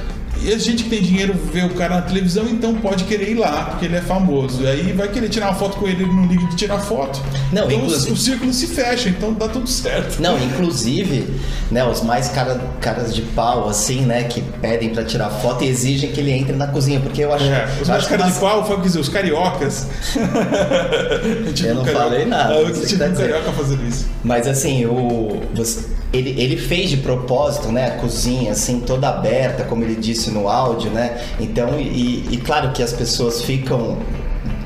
E 0.46 0.54
a 0.54 0.58
gente 0.60 0.84
que 0.84 0.90
tem 0.92 1.02
dinheiro 1.02 1.34
vê 1.52 1.64
o 1.64 1.70
cara 1.74 1.96
na 1.96 2.02
televisão, 2.04 2.48
então 2.48 2.76
pode 2.76 3.04
querer 3.06 3.32
ir 3.32 3.36
lá, 3.36 3.66
porque 3.72 3.86
ele 3.86 3.96
é 3.96 4.02
famoso. 4.02 4.62
E 4.62 4.68
aí 4.68 4.94
vai 4.94 5.08
querer 5.08 5.28
tirar 5.30 5.48
uma 5.48 5.56
foto 5.56 5.78
com 5.78 5.88
ele, 5.88 6.04
ele 6.04 6.14
não 6.14 6.26
liga 6.28 6.46
de 6.46 6.56
tirar 6.56 6.78
foto. 6.80 7.20
Não, 7.52 7.64
então 7.66 7.78
inclusive- 7.80 8.12
o, 8.12 8.16
círculo 8.18 8.54
se 8.54 8.68
fecha, 8.68 9.10
então 9.10 9.34
dá 9.34 9.48
tudo 9.48 9.68
certo. 9.68 10.22
Não, 10.22 10.38
inclusive, 10.38 11.28
né, 11.72 11.84
os 11.84 12.02
mais 12.04 12.28
cara, 12.30 12.62
caras 12.80 13.14
de 13.16 13.22
pau, 13.24 13.68
assim, 13.68 14.02
né, 14.02 14.24
que 14.26 14.42
pedem 14.62 14.90
pra 14.90 15.04
tirar 15.04 15.30
foto 15.30 15.64
e 15.64 15.68
exigem 15.68 16.12
que 16.12 16.20
ele 16.20 16.32
entre 16.32 16.54
na 16.56 16.68
cozinha, 16.68 17.00
porque 17.00 17.24
eu 17.24 17.34
acho, 17.34 17.46
É, 17.46 17.66
os 17.82 17.88
eu 17.88 17.88
mais 17.88 18.02
acho 18.02 18.10
caras 18.10 18.34
de 18.34 18.40
pau, 18.40 18.66
foi 18.68 18.80
dizer, 18.82 19.00
os 19.00 19.10
cariocas. 19.10 19.88
Eu 21.66 21.76
não 21.76 21.84
carioca- 21.84 21.92
falei 21.92 22.26
nada, 22.26 22.54
Ah, 22.54 22.58
Eu 22.62 22.74
tive 22.74 22.86
que 22.88 22.98
tá 22.98 23.10
carioca 23.10 23.52
fazendo 23.52 23.88
isso. 23.88 24.06
Mas 24.24 24.48
assim, 24.48 24.86
o, 24.86 25.42
você- 25.54 25.86
ele, 26.16 26.42
ele 26.42 26.58
fez 26.58 26.90
de 26.90 26.98
propósito, 26.98 27.72
né? 27.72 27.88
A 27.88 27.92
cozinha, 27.92 28.52
assim, 28.52 28.80
toda 28.80 29.10
aberta, 29.10 29.64
como 29.64 29.84
ele 29.84 29.96
disse 29.96 30.32
no 30.32 30.48
áudio, 30.48 30.90
né? 30.92 31.22
Então, 31.40 31.80
e, 31.80 32.26
e 32.32 32.38
claro 32.38 32.72
que 32.72 32.82
as 32.82 32.94
pessoas 32.94 33.42
ficam 33.42 33.98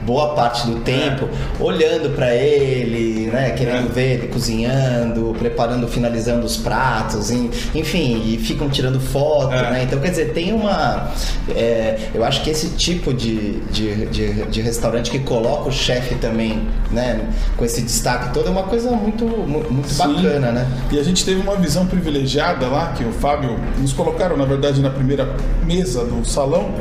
boa 0.10 0.34
parte 0.34 0.66
do 0.66 0.80
tempo 0.80 1.30
olhando 1.60 2.16
pra 2.16 2.34
ele, 2.34 3.28
né? 3.32 3.52
Querendo 3.52 3.86
É. 3.90 3.94
ver 3.94 4.14
ele 4.16 4.28
cozinhando, 4.28 5.36
preparando, 5.38 5.88
finalizando 5.88 6.44
os 6.48 6.58
pratos, 6.58 7.30
en- 7.30 7.52
enfim, 7.76 8.24
e 8.26 8.38
ficam 8.40 8.68
tirando 8.70 9.00
foto, 9.00 9.54
É. 9.54 9.70
né? 9.70 9.84
Então, 9.84 10.00
quer 10.00 10.10
dizer, 10.10 10.34
tem 10.34 10.52
uma. 10.52 11.12
é, 11.56 12.10
eu 12.16 12.24
acho 12.26 12.42
que 12.44 12.50
esse 12.50 12.70
tipo 12.70 13.14
de, 13.14 13.60
de, 13.72 14.06
de, 14.08 14.34
de 14.46 14.62
restaurante 14.62 15.12
que 15.12 15.20
coloca 15.20 15.70
o 15.70 15.72
chefe 15.72 16.16
também, 16.16 16.64
né? 16.90 17.22
Com 17.56 17.64
esse 17.64 17.82
destaque 17.84 18.34
todo, 18.34 18.48
é 18.48 18.50
uma 18.50 18.64
coisa 18.64 18.90
muito, 18.92 19.26
mu- 19.26 19.64
muito 19.70 19.90
Sim. 19.90 20.16
bacana, 20.16 20.52
né? 20.52 20.68
E 20.92 20.98
a 21.00 21.04
gente 21.04 21.24
teve 21.24 21.40
uma 21.40 21.56
visão 21.56 21.86
privilegiada 21.86 22.66
lá, 22.68 22.94
que 22.98 23.04
o 23.04 23.12
Fábio 23.12 23.60
nos 23.78 23.94
colocaram, 23.94 24.36
na 24.36 24.46
verdade, 24.46 24.82
na 24.82 24.90
primeira 24.90 25.36
mesa 25.64 26.04
do 26.04 26.26
salão. 26.26 26.72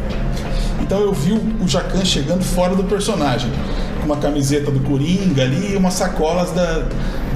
Então 0.80 1.00
eu 1.00 1.12
vi 1.12 1.32
o 1.32 1.66
Jacan 1.66 2.04
chegando 2.04 2.42
fora 2.42 2.74
do 2.74 2.84
personagem. 2.84 3.50
Uma 4.04 4.16
camiseta 4.16 4.70
do 4.70 4.80
Coringa 4.80 5.42
ali 5.42 5.72
e 5.74 5.76
umas 5.76 5.94
sacolas 5.94 6.50
da, 6.52 6.86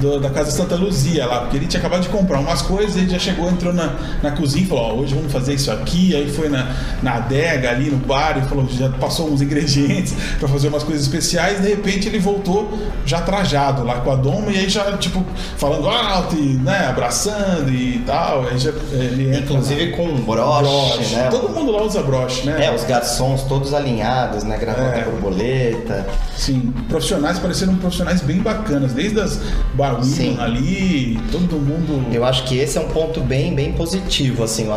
do- 0.01 0.19
da 0.19 0.29
Casa 0.29 0.51
Santa 0.51 0.75
Luzia 0.75 1.25
lá. 1.25 1.41
Porque 1.41 1.57
ele 1.57 1.67
tinha 1.67 1.79
acabado 1.79 2.01
de 2.01 2.09
comprar 2.09 2.39
umas 2.39 2.61
coisas, 2.61 2.95
ele 2.95 3.09
já 3.09 3.19
chegou, 3.19 3.49
entrou 3.49 3.73
na, 3.73 3.95
na 4.21 4.31
cozinha 4.31 4.63
e 4.65 4.67
falou, 4.67 4.83
ó, 4.83 4.93
hoje 5.01 5.15
vamos 5.15 5.31
fazer 5.31 5.53
isso 5.53 5.71
aqui. 5.71 6.15
Aí 6.15 6.29
foi 6.31 6.49
na, 6.49 6.67
na 7.01 7.15
adega 7.15 7.69
ali 7.69 7.89
no 7.89 7.97
bar 7.97 8.37
e 8.37 8.41
falou, 8.47 8.67
já 8.69 8.89
passou 8.89 9.29
uns 9.29 9.41
ingredientes 9.41 10.13
para 10.39 10.47
fazer 10.47 10.67
umas 10.67 10.83
coisas 10.83 11.03
especiais. 11.03 11.61
De 11.61 11.67
repente 11.69 12.07
ele 12.07 12.19
voltou 12.19 12.77
já 13.05 13.21
trajado 13.21 13.83
lá 13.83 13.95
com 14.01 14.11
a 14.11 14.15
doma 14.15 14.51
e 14.51 14.57
aí 14.59 14.69
já, 14.69 14.95
tipo, 14.97 15.23
falando 15.57 15.87
alto 15.89 16.35
e, 16.35 16.53
né, 16.55 16.87
abraçando 16.87 17.69
e 17.71 17.99
tal. 18.05 18.45
Aí 18.47 18.57
já, 18.57 18.71
ele 18.91 19.29
entra 19.29 19.41
Inclusive 19.53 19.91
na- 19.91 19.97
com 19.97 20.03
um 20.07 20.21
broche, 20.21 21.15
né? 21.15 21.27
Todo 21.29 21.49
mundo 21.49 21.71
lá 21.71 21.83
usa 21.83 22.01
broche, 22.01 22.45
né? 22.45 22.65
É, 22.65 22.73
os 22.73 22.83
garçons 22.83 23.43
todos 23.43 23.73
alinhados, 23.73 24.43
né? 24.43 24.57
Gravata 24.57 24.99
É. 24.99 25.03
borboleta. 25.03 26.05
Sim, 26.37 26.73
profissionais 26.89 27.39
pareceram 27.39 27.75
profissionais 27.75 28.21
bem 28.21 28.37
bacanas, 28.39 28.93
desde 28.93 29.19
as 29.19 29.39
barwomen 29.83 30.05
Sim. 30.09 30.37
ali, 30.39 31.19
todo 31.31 31.57
mundo. 31.57 32.05
Eu 32.13 32.23
acho 32.23 32.45
que 32.45 32.57
esse 32.57 32.77
é 32.77 32.81
um 32.81 32.87
ponto 32.87 33.19
bem, 33.19 33.53
bem 33.53 33.73
positivo, 33.73 34.43
assim, 34.43 34.67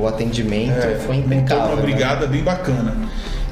o 0.00 0.06
atendimento 0.08 0.72
É, 0.78 0.96
foi 1.06 1.16
impecável. 1.16 1.64
uma 1.66 1.76
né? 1.76 1.82
brigada 1.82 2.26
bem 2.26 2.42
bacana. 2.42 2.96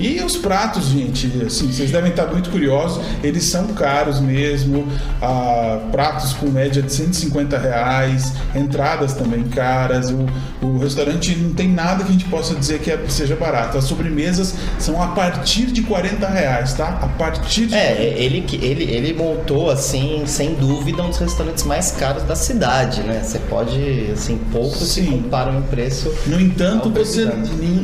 E 0.03 0.21
os 0.23 0.37
pratos, 0.37 0.87
gente, 0.87 1.31
assim, 1.47 1.71
vocês 1.71 1.91
devem 1.91 2.11
estar 2.11 2.27
muito 2.27 2.51
curiosos, 2.51 3.03
eles 3.23 3.45
são 3.45 3.69
caros 3.69 4.21
mesmo, 4.21 4.87
ah, 5.21 5.79
pratos 5.93 6.33
com 6.35 6.47
média 6.51 6.83
de 6.83 6.93
150 6.93 7.57
reais, 7.57 8.33
entradas 8.55 9.15
também 9.15 9.45
caras, 9.45 10.11
o, 10.11 10.27
o 10.61 10.79
restaurante 10.79 11.37
não 11.37 11.55
tem 11.55 11.69
nada 11.69 12.03
que 12.03 12.11
a 12.11 12.13
gente 12.13 12.25
possa 12.25 12.55
dizer 12.55 12.81
que 12.81 12.91
é- 12.91 12.99
seja 13.09 13.37
barato. 13.37 13.79
As 13.79 13.85
sobremesas 13.85 14.55
são 14.79 15.01
a 15.01 15.09
partir 15.09 15.67
de 15.67 15.83
40 15.83 16.27
reais, 16.29 16.75
tá? 16.75 16.89
A 17.01 17.07
partir 17.07 17.67
de 17.67 17.75
É, 17.75 18.15
ele, 18.19 18.41
que- 18.43 18.57
ele, 18.57 18.85
ele 18.85 19.13
montou, 19.15 19.71
assim, 19.71 20.25
sem 20.27 20.55
dúvida, 20.55 21.03
um 21.03 21.11
dos 21.11 21.19
restaurantes 21.19 21.63
mais 21.65 21.93
caros 21.93 22.25
da 22.25 22.35
cidade, 22.35 23.03
né? 23.03 23.23
Você 23.23 23.39
pode, 23.39 24.11
assim, 24.13 24.39
poucos 24.51 24.79
se 24.93 25.03
Sim. 25.03 25.23
comparam 25.23 25.59
em 25.59 25.63
preço. 25.63 26.13
No 26.27 26.41
entanto, 26.41 26.91
você 26.91 27.31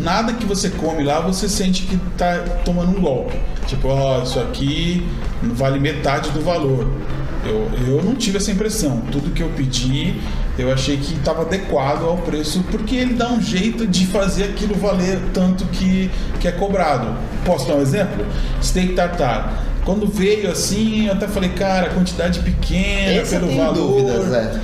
nada 0.02 0.32
que 0.32 0.44
você 0.44 0.68
come 0.70 1.04
lá 1.04 1.20
você 1.20 1.48
sente 1.48 1.82
que 1.82 1.98
tá 2.16 2.38
tomando 2.64 2.96
um 2.96 3.00
golpe. 3.00 3.36
Tipo, 3.66 3.88
ó, 3.88 4.22
isso 4.22 4.38
aqui 4.40 5.06
vale 5.42 5.78
metade 5.78 6.30
do 6.30 6.40
valor. 6.40 6.90
Eu, 7.44 7.70
eu 7.86 8.02
não 8.02 8.14
tive 8.14 8.38
essa 8.38 8.50
impressão. 8.50 9.02
Tudo 9.12 9.30
que 9.30 9.42
eu 9.42 9.48
pedi, 9.50 10.20
eu 10.58 10.72
achei 10.72 10.96
que 10.96 11.14
estava 11.14 11.42
adequado 11.42 12.04
ao 12.04 12.16
preço, 12.18 12.64
porque 12.70 12.96
ele 12.96 13.14
dá 13.14 13.30
um 13.30 13.40
jeito 13.40 13.86
de 13.86 14.06
fazer 14.06 14.44
aquilo 14.44 14.74
valer 14.74 15.18
tanto 15.32 15.64
que, 15.66 16.10
que 16.40 16.48
é 16.48 16.52
cobrado. 16.52 17.16
Posso 17.44 17.68
dar 17.68 17.76
um 17.76 17.80
exemplo? 17.80 18.26
Steak 18.62 18.94
tartar. 18.94 19.67
Quando 19.88 20.06
veio 20.06 20.50
assim, 20.50 21.06
eu 21.06 21.14
até 21.14 21.26
falei, 21.26 21.48
cara, 21.48 21.88
quantidade 21.88 22.40
pequena 22.40 23.22
Esse 23.22 23.38
pelo 23.38 23.56
valor. 23.56 23.72
dúvidas, 23.74 24.34
é. 24.34 24.60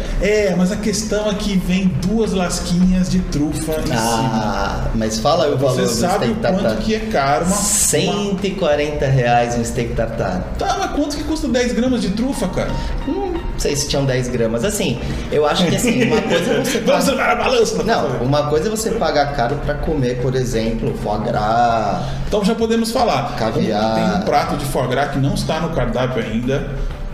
É, 0.50 0.54
mas 0.54 0.70
a 0.70 0.76
questão 0.76 1.30
é 1.30 1.34
que 1.34 1.56
vem 1.56 1.86
duas 2.06 2.32
lasquinhas 2.34 3.08
de 3.08 3.20
trufa 3.20 3.72
em 3.80 3.86
cima. 3.86 3.96
Ah, 3.96 4.88
mas 4.94 5.18
fala 5.18 5.46
aí 5.46 5.54
o 5.54 5.56
valor 5.56 5.76
Você 5.76 5.82
do 5.82 5.88
sabe 5.88 6.26
steak 6.26 6.40
quanto 6.42 6.62
tartar. 6.62 6.76
que 6.76 6.94
é 6.94 7.00
caro 7.00 7.46
uma, 7.46 7.54
uma... 7.56 7.62
140 7.64 9.06
reais 9.06 9.56
um 9.56 9.64
steak 9.64 9.94
tartar. 9.94 10.42
Tá, 10.58 10.76
mas 10.78 10.90
quanto 10.90 11.16
que 11.16 11.24
custa 11.24 11.48
10 11.48 11.72
gramas 11.72 12.02
de 12.02 12.10
trufa, 12.10 12.46
cara? 12.48 12.70
Hum, 13.08 13.32
não 13.54 13.60
sei 13.60 13.74
se 13.76 13.88
tinham 13.88 14.04
10 14.04 14.28
gramas. 14.28 14.64
Assim, 14.64 15.00
eu 15.32 15.46
acho 15.46 15.64
que 15.66 15.76
assim, 15.76 16.04
uma 16.04 16.20
coisa 16.20 16.52
é 16.52 16.64
você 16.64 16.78
Vamos 16.84 17.04
paga- 17.04 17.10
levar 17.16 17.30
a 17.30 17.34
balança. 17.36 17.82
Não, 17.82 18.06
uma 18.22 18.42
coisa 18.48 18.68
é 18.68 18.70
você 18.70 18.90
pagar 18.90 19.34
caro 19.34 19.56
pra 19.64 19.74
comer, 19.74 20.20
por 20.20 20.34
exemplo, 20.34 20.94
foie 21.02 21.20
gras. 21.24 22.02
Então 22.28 22.44
já 22.44 22.54
podemos 22.54 22.90
falar. 22.92 23.34
Caviar. 23.36 23.94
Tem 23.94 24.20
um 24.22 24.24
prato 24.24 24.56
de 24.56 24.64
foie 24.66 24.88
gras 24.88 25.10
que 25.12 25.18
não 25.18 25.34
está 25.34 25.60
no 25.60 25.70
cardápio 25.70 26.22
ainda, 26.22 26.68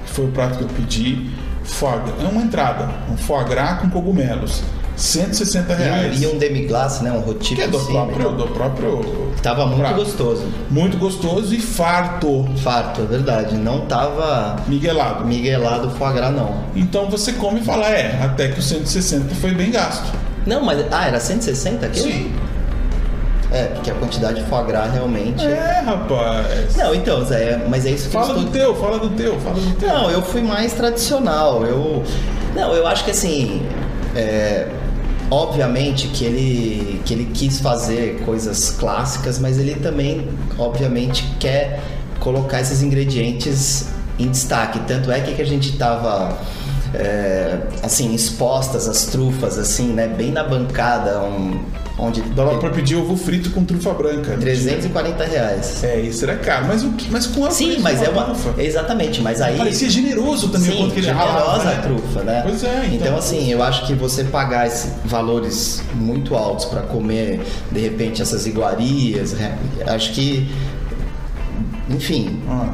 que 0.07 0.11
foi 0.13 0.25
o 0.27 0.29
prato 0.33 0.59
que 0.59 0.65
eu 0.65 0.69
pedi. 0.69 1.31
Foie 1.63 1.99
gras, 2.01 2.25
é 2.25 2.29
uma 2.29 2.43
entrada, 2.43 2.89
um 3.13 3.17
foie 3.17 3.45
gras 3.45 3.81
com 3.81 3.91
cogumelos. 3.91 4.63
160 5.01 5.75
reais. 5.75 6.21
E 6.21 6.27
um 6.27 6.37
demi-glace, 6.37 7.03
né? 7.03 7.11
Um 7.11 7.21
roti 7.21 7.55
que 7.55 7.63
é 7.63 7.69
do 7.69 7.79
próprio, 7.81 8.33
do 8.33 8.47
próprio 8.49 9.31
Tava 9.43 9.65
muito 9.67 9.81
prato. 9.81 9.95
gostoso. 9.97 10.45
Muito 10.71 10.99
gostoso 10.99 11.55
e 11.55 11.61
farto. 11.61 12.47
Farto, 12.63 13.01
é 13.01 13.05
verdade. 13.07 13.57
Não 13.57 13.81
tava 13.87 14.57
Miguelado. 14.67 15.25
miguelado 15.25 15.91
foie 15.93 16.13
gras, 16.13 16.33
não. 16.35 16.65
Então 16.77 17.09
você 17.09 17.33
come 17.33 17.61
e 17.61 17.65
fala, 17.65 17.89
é, 17.89 18.23
até 18.23 18.49
que 18.49 18.59
o 18.59 18.63
160 18.63 19.35
foi 19.37 19.53
bem 19.53 19.71
gasto. 19.71 20.13
Não, 20.47 20.63
mas... 20.65 20.85
Ah, 20.91 21.07
era 21.07 21.19
160 21.19 21.87
aqui? 21.87 22.01
Sim. 22.01 22.33
É, 23.53 23.65
porque 23.65 23.91
a 23.91 23.95
quantidade 23.95 24.43
de 24.43 24.49
foie 24.51 24.65
gras 24.67 24.93
realmente... 24.93 25.45
É, 25.45 25.81
rapaz. 25.85 26.77
Não, 26.77 26.95
então, 26.95 27.25
Zé, 27.25 27.59
mas 27.69 27.87
é 27.87 27.91
isso 27.91 28.11
que 28.11 28.17
eu 28.17 28.21
Fala 28.21 28.35
estou... 28.35 28.45
do 28.45 28.51
teu, 28.53 28.75
fala 28.77 28.99
do 28.99 29.11
teu, 29.11 29.41
fala 29.41 29.57
do 29.57 29.75
teu. 29.77 29.89
Não, 29.89 30.11
eu 30.11 30.21
fui 30.23 30.43
mais 30.43 30.75
tradicional. 30.75 31.65
Eu 31.65 32.05
não, 32.55 32.75
eu 32.75 32.87
acho 32.87 33.05
que 33.05 33.11
assim, 33.13 33.63
é, 34.15 34.67
obviamente 35.31 36.09
que 36.09 36.25
ele 36.25 37.01
que 37.05 37.15
ele 37.15 37.31
quis 37.33 37.61
fazer 37.61 38.21
coisas 38.25 38.71
clássicas, 38.71 39.39
mas 39.39 39.59
ele 39.59 39.77
também, 39.77 40.29
obviamente, 40.59 41.25
quer 41.39 41.81
colocar 42.19 42.61
esses 42.61 42.83
ingredientes 42.83 43.89
em 44.19 44.29
destaque. 44.29 44.81
Tanto 44.81 45.11
é 45.11 45.21
que 45.21 45.41
a 45.41 45.47
gente 45.47 45.77
tava 45.77 46.37
é, 46.95 47.59
assim 47.83 48.15
expostas 48.15 48.89
as 48.89 49.07
trufas 49.07 49.59
assim, 49.59 49.93
né, 49.93 50.09
bem 50.09 50.31
na 50.33 50.45
bancada, 50.45 51.23
um, 51.23 51.65
onde 51.99 52.21
Dava 52.23 52.59
pra 52.59 52.71
pedir 52.71 52.97
ovo 52.97 53.17
frito 53.17 53.51
com 53.51 53.65
trufa 53.65 53.93
branca. 53.93 54.37
340 54.37 55.25
reais. 55.25 55.85
É, 55.85 56.01
isso 56.01 56.25
era 56.25 56.37
caro. 56.37 56.67
Mas, 56.69 56.83
o 56.85 56.93
que, 56.93 57.11
mas 57.11 57.27
com 57.27 57.45
a 57.45 57.51
Sim, 57.51 57.79
mas 57.81 58.03
é 58.03 58.09
uma 58.09 58.25
trufa. 58.25 58.55
exatamente, 58.63 59.21
mas 59.21 59.41
aí 59.41 59.57
Parecia 59.57 59.91
generoso 59.91 60.49
também 60.49 60.71
o 60.71 60.73
Sim, 60.73 60.79
quanto 60.79 60.93
que 60.93 61.01
ele 61.01 61.07
generosa 61.07 61.65
né? 61.65 61.77
a 61.79 61.83
trufa, 61.83 62.23
né? 62.23 62.41
Pois 62.45 62.65
é, 62.65 62.83
então. 62.87 62.95
então. 62.95 63.17
assim, 63.19 63.51
eu 63.51 63.63
acho 63.63 63.87
que 63.87 63.95
você 63.95 64.25
pagar 64.25 64.67
esses 64.67 64.93
valores 65.05 65.83
muito 65.95 66.35
altos 66.35 66.65
para 66.67 66.83
comer, 66.83 67.41
de 67.71 67.81
repente, 67.81 68.23
essas 68.23 68.47
iguarias, 68.47 69.37
acho 69.87 70.13
que, 70.13 70.51
enfim, 71.89 72.41
Ah, 72.49 72.73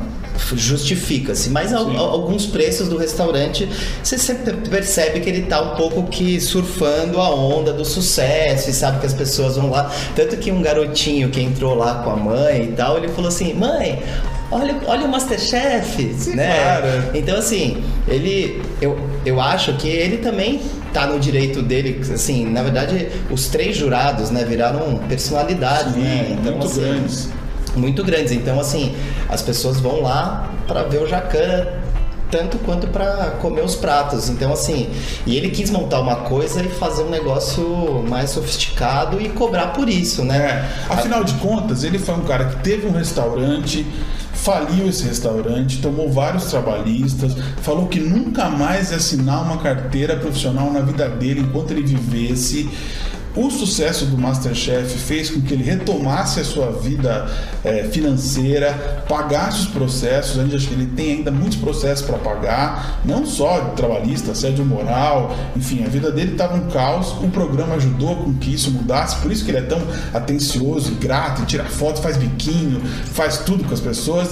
justifica-se. 0.55 1.51
Mas 1.51 1.73
alguns 1.73 2.47
preços 2.47 2.89
do 2.89 2.97
restaurante, 2.97 3.69
você 4.03 4.19
sempre 4.19 4.55
percebe 4.69 5.21
que 5.21 5.29
ele 5.29 5.43
tá 5.43 5.61
um 5.61 5.77
pouco 5.77 6.05
que 6.05 6.41
surfando 6.41 7.21
a 7.21 7.35
onda 7.35 7.73
do 7.73 7.85
sucesso 7.85 8.71
e 8.71 8.73
sabe 8.73 9.01
que 9.01 9.07
as 9.07 9.15
pessoas 9.15 9.57
vão 9.57 9.71
lá. 9.71 9.91
Tanto 10.15 10.37
que 10.37 10.51
um 10.51 10.63
garotinho 10.63 11.29
que 11.31 11.41
entrou 11.41 11.75
lá 11.75 12.03
com 12.03 12.11
a 12.11 12.17
mãe 12.17 12.65
e 12.65 12.73
tal, 12.73 12.99
ele 12.99 13.09
falou 13.09 13.29
assim: 13.29 13.55
mãe. 13.55 14.03
Olha, 14.49 14.77
olha 14.87 15.07
o 15.07 15.09
Masterchef, 15.09 16.15
Sim, 16.15 16.37
né? 16.37 16.55
claro. 16.63 16.87
Então, 17.15 17.37
assim, 17.37 17.83
ele. 18.07 18.63
Eu, 18.81 18.97
eu 19.25 19.41
acho 19.41 19.73
que 19.75 19.89
ele 19.89 20.19
também 20.19 20.61
tá 20.93 21.07
no 21.07 21.19
direito 21.19 21.61
dele. 21.63 22.01
Assim, 22.15 22.47
na 22.47 22.63
verdade, 22.63 23.09
os 23.29 23.49
três 23.49 23.77
jurados, 23.77 24.31
né, 24.31 24.45
viraram 24.45 24.99
personalidades, 25.09 25.95
sim, 25.95 26.01
né? 26.01 26.29
Então, 26.31 26.53
muito 26.53 26.67
assim, 26.67 26.81
grandes. 26.81 27.29
Muito 27.77 28.03
grandes. 28.03 28.33
Então, 28.33 28.59
assim, 28.59 28.95
as 29.29 29.43
pessoas 29.43 29.79
vão 29.81 30.03
lá 30.03 30.51
para 30.67 30.83
ver 30.85 31.03
o 31.03 31.07
Jacan 31.07 31.67
tanto 32.31 32.59
quanto 32.59 32.87
para 32.89 33.33
comer 33.41 33.65
os 33.65 33.75
pratos. 33.75 34.29
Então, 34.29 34.53
assim, 34.53 34.89
e 35.27 35.37
ele 35.37 35.51
quis 35.51 35.71
montar 35.71 36.01
uma 36.01 36.17
coisa 36.17 36.63
e 36.63 36.69
fazer 36.69 37.03
um 37.03 37.11
negócio 37.11 38.05
mais 38.09 38.31
sofisticado 38.31 39.21
e 39.21 39.29
cobrar 39.29 39.69
por 39.69 39.89
isso, 39.89 40.25
né? 40.25 40.37
É, 40.89 40.93
afinal 40.93 41.25
de 41.25 41.35
contas, 41.35 41.85
ele 41.85 41.99
foi 41.99 42.15
um 42.15 42.25
cara 42.25 42.47
que 42.47 42.57
teve 42.63 42.87
um 42.87 42.93
restaurante, 42.93 43.87
faliu 44.33 44.89
esse 44.89 45.05
restaurante, 45.05 45.81
tomou 45.81 46.11
vários 46.11 46.45
trabalhistas, 46.45 47.37
falou 47.63 47.87
que 47.87 48.01
nunca 48.01 48.49
mais 48.49 48.91
ia 48.91 48.97
assinar 48.97 49.43
uma 49.43 49.59
carteira 49.59 50.17
profissional 50.17 50.73
na 50.73 50.81
vida 50.81 51.09
dele 51.09 51.41
enquanto 51.41 51.71
ele 51.71 51.83
vivesse. 51.83 52.69
O 53.37 53.51
sucesso 53.51 54.07
do 54.07 54.17
Masterchef 54.17 54.97
fez 54.99 55.29
com 55.29 55.43
que 55.43 55.53
ele 55.53 55.63
retomasse 55.63 56.41
a 56.41 56.45
sua 56.45 56.73
vida 56.73 57.31
eh, 57.63 57.87
financeira, 57.93 59.05
pagasse 59.07 59.61
os 59.61 59.67
processos. 59.67 60.39
A 60.39 60.43
gente 60.43 60.57
acha 60.57 60.67
que 60.67 60.73
ele 60.73 60.87
tem 60.87 61.17
ainda 61.17 61.31
muitos 61.31 61.59
processos 61.59 62.07
para 62.07 62.17
pagar, 62.17 62.99
não 63.05 63.27
só 63.27 63.61
de 63.61 63.77
trabalhista, 63.77 64.33
assédio 64.33 64.65
moral, 64.65 65.37
enfim, 65.55 65.85
a 65.85 65.89
vida 65.89 66.11
dele 66.11 66.33
estava 66.33 66.57
um 66.57 66.71
caos. 66.71 67.13
O 67.23 67.29
programa 67.29 67.75
ajudou 67.75 68.17
com 68.17 68.33
que 68.33 68.55
isso 68.55 68.71
mudasse, 68.71 69.17
por 69.17 69.31
isso 69.31 69.45
que 69.45 69.51
ele 69.51 69.59
é 69.59 69.63
tão 69.63 69.83
atencioso 70.15 70.93
e 70.93 70.95
grato, 70.95 71.43
e 71.43 71.45
tira 71.45 71.65
foto, 71.65 72.01
faz 72.01 72.17
biquinho, 72.17 72.81
faz 73.13 73.37
tudo 73.37 73.65
com 73.65 73.75
as 73.75 73.81
pessoas. 73.81 74.31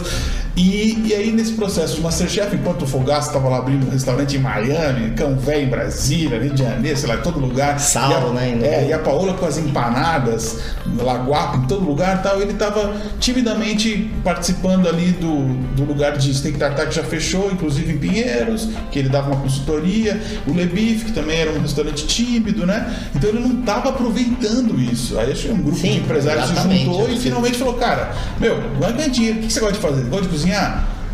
E, 0.57 1.09
e 1.09 1.15
aí, 1.15 1.33
nesse 1.33 1.53
processo 1.53 1.97
de 1.97 2.01
Masterchef, 2.01 2.55
enquanto 2.55 2.83
o 2.83 2.87
Fogaço 2.87 3.29
estava 3.29 3.49
lá 3.49 3.59
abrindo 3.59 3.87
um 3.87 3.91
restaurante 3.91 4.37
em 4.37 4.39
Miami, 4.39 5.11
Cão 5.17 5.37
Velho 5.37 5.67
em 5.67 5.69
Brasília, 5.69 6.39
Rio 6.39 6.53
de 6.53 6.63
Janeiro, 6.63 6.97
sei 6.97 7.09
lá, 7.09 7.17
em 7.17 7.23
todo 7.23 7.41
lugar. 7.41 7.81
Sal, 7.81 8.33
né, 8.33 8.57
É, 8.63 8.87
e 8.89 8.93
a 8.93 8.99
Paola 9.01 9.35
com 9.35 9.47
as 9.47 9.59
empanadas, 9.59 10.59
Laguapo, 10.97 11.59
em 11.59 11.67
todo 11.67 11.85
lugar 11.85 12.23
tal. 12.23 12.41
Ele 12.41 12.53
estava 12.53 12.95
timidamente 13.19 14.11
participando 14.23 14.89
ali 14.89 15.11
do, 15.13 15.55
do 15.75 15.85
lugar 15.85 16.17
de 16.17 16.33
steak 16.33 16.57
tartar 16.57 16.87
que 16.87 16.95
já 16.95 17.03
fechou, 17.03 17.51
inclusive 17.51 17.93
em 17.93 17.99
Pinheiros, 17.99 18.69
que 18.93 19.01
ele 19.01 19.09
dava 19.09 19.33
uma 19.33 19.41
consultoria. 19.41 20.21
O 20.47 20.53
Le 20.53 20.67
Beef, 20.67 21.07
que 21.07 21.13
também 21.13 21.37
era 21.37 21.51
um 21.51 21.61
restaurante 21.61 22.07
tímido, 22.07 22.65
né? 22.65 22.95
Então 23.15 23.29
ele 23.31 23.41
não 23.41 23.59
estava 23.59 23.89
aproveitando 23.89 24.81
isso. 24.81 25.19
Aí 25.19 25.33
acho 25.33 25.49
que 25.49 25.53
um 25.53 25.63
grupo 25.63 25.79
Sim, 25.79 25.93
de 25.95 25.99
empresários 25.99 26.47
se 26.47 26.55
juntou 26.55 27.09
e 27.11 27.19
finalmente 27.19 27.59
falou: 27.59 27.75
Cara, 27.75 28.15
meu, 28.39 28.63
vai 28.79 28.93
ganhar 28.93 29.09
dinheiro. 29.09 29.39
O 29.39 29.43
que 29.43 29.53
você 29.53 29.59
gosta 29.59 29.75
de 29.75 29.81
fazer? 29.81 30.05
Gosta 30.05 30.23
de 30.23 30.29
cozinhar? 30.29 30.44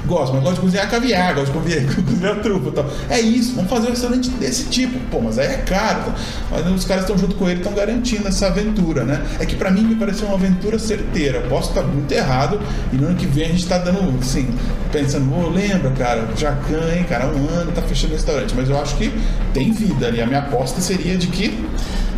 Gosto, 0.07 0.33
mas 0.33 0.43
gosto 0.43 0.55
de 0.55 0.61
cozinhar 0.63 0.91
caviar, 0.91 1.35
gosto 1.35 1.53
de 1.53 1.59
comer, 1.59 1.87
cozinhar 2.05 2.37
trufa 2.37 2.69
e 2.69 2.73
tal. 2.73 2.91
É 3.11 3.21
isso, 3.21 3.55
vamos 3.55 3.71
fazer 3.71 3.89
um 3.89 3.91
restaurante 3.91 4.31
desse 4.31 4.65
tipo. 4.65 4.99
Pô, 5.11 5.21
mas 5.21 5.39
aí 5.39 5.47
é 5.47 5.57
caro. 5.59 6.05
tá? 6.05 6.15
Mas 6.51 6.67
os 6.69 6.85
caras 6.87 7.03
estão 7.05 7.19
junto 7.19 7.35
com 7.37 7.47
ele, 7.49 7.61
estão 7.61 7.75
garantindo 7.75 8.27
essa 8.27 8.47
aventura, 8.47 9.05
né? 9.05 9.23
É 9.39 9.45
que 9.45 9.57
pra 9.57 9.71
mim 9.71 9.83
me 9.83 9.95
pareceu 9.97 10.27
uma 10.27 10.37
aventura 10.37 10.79
certeira. 10.79 11.43
Posso 11.43 11.69
estar 11.69 11.83
muito 11.83 12.11
errado 12.13 12.59
e 12.93 12.97
no 12.97 13.09
ano 13.09 13.17
que 13.17 13.27
vem 13.27 13.45
a 13.45 13.49
gente 13.49 13.67
tá 13.67 13.77
dando, 13.77 14.19
assim, 14.21 14.49
pensando, 14.91 15.31
ô, 15.35 15.51
lembra, 15.51 15.91
cara, 15.91 16.29
Jacan, 16.35 16.95
hein, 16.97 17.05
cara, 17.07 17.27
um 17.27 17.49
ano 17.51 17.71
tá 17.73 17.83
fechando 17.83 18.15
o 18.15 18.17
restaurante. 18.17 18.55
Mas 18.57 18.71
eu 18.71 18.81
acho 18.81 18.97
que 18.97 19.13
tem 19.53 19.71
vida 19.71 20.07
ali. 20.07 20.23
A 20.23 20.27
minha 20.27 20.41
aposta 20.41 20.81
seria 20.81 21.17
de 21.19 21.27
que 21.27 21.63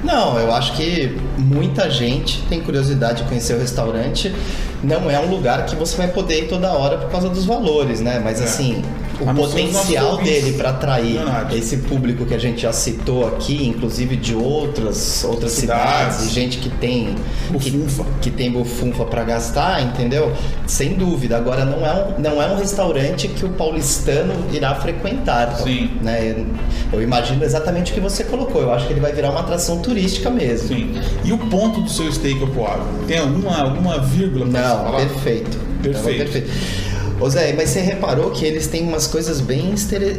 Não, 0.04 0.38
eu 0.38 0.52
acho 0.54 0.74
que 0.76 1.16
muita 1.36 1.90
gente 1.90 2.42
tem 2.48 2.60
curiosidade 2.60 3.22
de 3.22 3.28
conhecer 3.28 3.54
o 3.54 3.58
restaurante. 3.58 4.32
Não 4.82 5.08
é 5.10 5.18
um 5.20 5.30
lugar 5.30 5.64
que 5.66 5.76
você 5.76 5.96
vai 5.96 6.08
poder 6.08 6.44
ir 6.44 6.48
toda 6.48 6.72
hora 6.72 6.98
por 6.98 7.10
causa 7.10 7.28
dos 7.28 7.44
valores, 7.44 8.00
né? 8.00 8.20
Mas 8.22 8.40
É. 8.40 8.44
assim, 8.44 8.82
o 9.24 9.28
A 9.30 9.34
potencial 9.34 10.16
dele 10.18 10.52
para 10.54 10.70
atrair 10.70 11.04
milionários. 11.18 11.54
esse 11.58 11.76
público 11.78 12.24
que 12.26 12.34
a 12.34 12.38
gente 12.38 12.62
já 12.62 12.72
citou 12.72 13.26
aqui, 13.26 13.66
inclusive 13.66 14.16
de 14.16 14.34
outras 14.34 15.24
outras 15.24 15.52
Cidades. 15.52 16.16
cidades, 16.16 16.32
gente 16.32 16.58
que 16.58 16.68
tem 16.68 17.14
que, 17.60 17.70
Bufunfa. 17.70 18.04
que 18.20 18.30
tem 18.30 18.50
bufunfa 18.50 19.04
para 19.04 19.24
gastar, 19.24 19.82
entendeu? 19.82 20.32
Sem 20.66 20.94
dúvida. 20.94 21.36
Agora 21.36 21.64
não 21.64 21.86
é 21.86 21.92
um, 21.92 22.20
não 22.20 22.42
é 22.42 22.46
um 22.48 22.56
restaurante 22.56 23.28
que 23.28 23.44
o 23.44 23.50
paulistano 23.50 24.34
irá 24.52 24.74
frequentar. 24.74 25.54
Sim. 25.56 25.90
Né? 26.02 26.44
Eu, 26.92 27.02
imagino 27.02 27.44
exatamente 27.44 27.92
o 27.92 27.94
que 27.94 28.00
você 28.00 28.24
colocou. 28.24 28.62
Eu 28.62 28.72
acho 28.72 28.86
que 28.86 28.92
ele 28.92 29.00
vai 29.00 29.12
virar 29.12 29.30
uma 29.30 29.40
atração 29.40 29.78
turística 29.80 30.30
mesmo. 30.30 30.68
Sim. 30.68 30.92
E 31.24 31.32
o 31.32 31.38
ponto 31.38 31.80
do 31.82 31.90
seu 31.90 32.10
steak 32.12 32.42
opoável? 32.42 32.84
Tem 33.06 33.18
alguma, 33.18 33.56
alguma 33.60 33.98
vírgula 33.98 34.46
você 34.46 34.52
Não, 34.58 34.84
falar? 34.84 34.96
perfeito. 34.98 35.58
Perfeito. 35.82 36.48
Ô 37.22 37.30
Zé, 37.30 37.52
mas 37.56 37.70
você 37.70 37.80
reparou 37.80 38.30
que 38.32 38.44
eles 38.44 38.66
têm 38.66 38.82
umas 38.82 39.06
coisas 39.06 39.40
bem, 39.40 39.72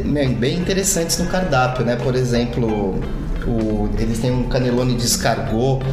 né, 0.06 0.26
bem 0.28 0.56
interessantes 0.58 1.18
no 1.18 1.26
cardápio, 1.26 1.84
né? 1.84 1.96
Por 1.96 2.14
exemplo, 2.14 2.98
o- 3.46 3.90
eles 3.98 4.18
têm 4.20 4.30
um 4.30 4.44
canelone 4.44 4.94
de 4.96 5.04
escargot 5.04 5.84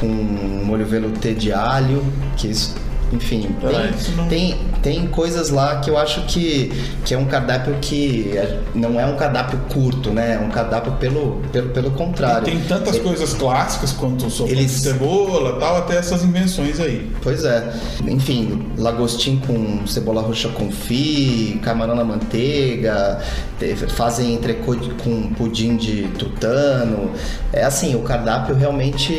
com 0.00 0.06
molho 0.06 0.86
velouté 0.86 1.32
de 1.32 1.52
alho, 1.52 2.02
que 2.38 2.48
isso, 2.48 2.74
enfim, 3.12 3.54
Ah, 3.62 3.68
tem, 3.68 3.90
isso 3.90 4.12
não- 4.12 4.26
tem, 4.28 4.58
tem 4.84 5.06
coisas 5.06 5.48
lá 5.48 5.80
que 5.80 5.88
eu 5.88 5.96
acho 5.96 6.20
que, 6.26 6.70
que 7.06 7.14
é 7.14 7.18
um 7.18 7.24
cardápio 7.24 7.74
que 7.80 8.30
é- 8.36 8.60
não 8.74 9.00
é 9.00 9.06
um 9.06 9.16
cardápio 9.16 9.58
curto, 9.72 10.10
né? 10.10 10.34
É 10.34 10.38
um 10.38 10.50
cardápio 10.50 10.92
pelo, 11.00 11.40
pelo, 11.50 11.70
pelo 11.70 11.90
contrário. 11.92 12.44
Tem 12.44 12.60
tantas 12.60 12.98
coisas 12.98 13.32
clássicas 13.32 13.92
quanto 13.92 14.28
sopa 14.28 14.50
Eles- 14.50 14.72
de 14.72 14.80
cebola 14.90 15.58
tal, 15.58 15.78
até 15.78 15.96
essas 15.96 16.22
invenções 16.22 16.78
aí. 16.80 17.10
Pois 17.22 17.44
é. 17.44 17.72
Enfim, 18.06 18.66
lagostim 18.76 19.40
com 19.46 19.86
cebola 19.86 20.20
roxa 20.20 20.50
confit, 20.50 21.58
camarão 21.62 21.94
na 21.94 22.04
manteiga, 22.04 23.20
te- 23.58 23.74
fazem 23.74 24.34
entrecô 24.34 24.76
com 25.02 25.32
pudim 25.32 25.76
de 25.78 26.08
tutano. 26.18 27.10
É 27.54 27.64
assim, 27.64 27.94
o 27.94 28.00
cardápio 28.00 28.54
realmente 28.54 29.14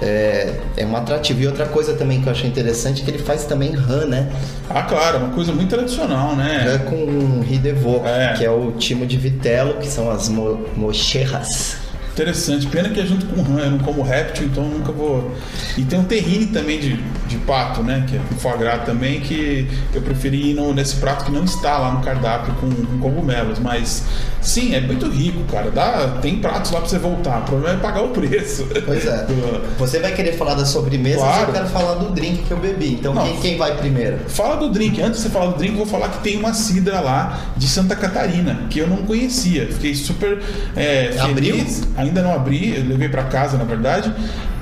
é, 0.00 0.54
é 0.76 0.86
um 0.86 0.96
atrativo. 0.96 1.40
E 1.42 1.46
outra 1.48 1.66
coisa 1.66 1.94
também 1.94 2.20
que 2.20 2.28
eu 2.28 2.32
achei 2.32 2.48
interessante 2.48 3.02
é 3.02 3.04
que 3.04 3.10
ele 3.10 3.18
faz 3.18 3.44
também 3.44 3.72
rã, 3.72 4.04
né? 4.04 4.30
Ah, 4.70 4.82
claro, 4.82 5.18
uma 5.18 5.30
coisa 5.34 5.52
muito 5.52 5.70
tradicional, 5.70 6.36
né? 6.36 6.78
com 6.88 7.40
ridevô, 7.40 8.02
É. 8.04 8.34
que 8.36 8.44
é 8.44 8.50
o 8.50 8.72
timo 8.72 9.06
de 9.06 9.16
vitelo, 9.16 9.74
que 9.74 9.86
são 9.88 10.10
as 10.10 10.28
mo 10.28 10.60
mocherras. 10.76 11.76
Interessante. 12.22 12.66
Pena 12.66 12.88
que 12.88 12.98
é 13.00 13.06
junto 13.06 13.26
com 13.26 13.40
rã, 13.42 13.60
eu 13.60 13.70
não 13.72 13.78
como 13.78 14.02
réptil, 14.02 14.46
então 14.46 14.64
eu 14.64 14.70
nunca 14.70 14.90
vou. 14.90 15.32
E 15.76 15.84
tem 15.84 15.98
um 16.00 16.04
terrine 16.04 16.46
também 16.46 16.80
de, 16.80 16.96
de 17.28 17.36
pato, 17.38 17.82
né? 17.82 18.04
Que 18.08 18.16
é 18.16 18.20
com 18.28 18.34
foie 18.36 18.58
gras 18.58 18.84
também, 18.84 19.20
que 19.20 19.68
eu 19.94 20.02
preferi 20.02 20.50
ir 20.50 20.54
no- 20.54 20.74
nesse 20.74 20.96
prato 20.96 21.24
que 21.26 21.30
não 21.30 21.44
está 21.44 21.78
lá 21.78 21.92
no 21.92 22.00
cardápio 22.00 22.54
com, 22.54 22.68
com 22.70 22.98
cogumelos. 22.98 23.60
Mas 23.60 24.02
sim, 24.42 24.74
é 24.74 24.80
muito 24.80 25.08
rico, 25.08 25.44
cara. 25.50 25.70
Dá, 25.70 26.18
tem 26.20 26.38
pratos 26.40 26.72
lá 26.72 26.80
pra 26.80 26.88
você 26.88 26.98
voltar. 26.98 27.38
O 27.40 27.44
problema 27.44 27.78
é 27.78 27.80
pagar 27.80 28.02
o 28.02 28.08
preço. 28.08 28.66
Pois 28.84 29.06
é. 29.06 29.18
Do- 29.28 29.76
Você 29.78 30.00
vai 30.00 30.12
querer 30.12 30.32
falar 30.36 30.54
da 30.54 30.64
sobremesa, 30.64 31.18
Claro. 31.18 31.48
eu 31.50 31.52
quero 31.52 31.66
falar 31.68 31.94
do 31.94 32.10
drink 32.12 32.42
que 32.42 32.50
eu 32.50 32.58
bebi. 32.58 32.94
Então 32.94 33.14
Não. 33.14 33.22
quem, 33.24 33.36
quem 33.40 33.56
vai 33.56 33.76
primeiro? 33.76 34.18
Fala 34.28 34.56
do 34.56 34.70
drink. 34.70 35.00
Antes 35.00 35.18
de 35.22 35.28
você 35.28 35.30
falar 35.30 35.52
do 35.52 35.58
drink, 35.58 35.72
eu 35.78 35.78
vou 35.78 35.86
falar 35.86 36.08
que 36.08 36.18
tem 36.24 36.36
uma 36.36 36.52
cidra 36.52 37.00
lá 37.00 37.38
de 37.56 37.68
Santa 37.68 37.94
Catarina, 37.94 38.62
que 38.68 38.80
eu 38.80 38.88
não 38.88 38.98
conhecia. 38.98 39.68
Fiquei 39.70 39.94
super 39.94 40.40
é, 40.74 41.12
feliz. 41.12 41.82
Ainda 42.08 42.22
não 42.22 42.34
abri, 42.34 42.76
eu 42.76 42.84
levei 42.84 43.08
pra 43.08 43.24
casa, 43.24 43.56
na 43.56 43.64
verdade. 43.64 44.12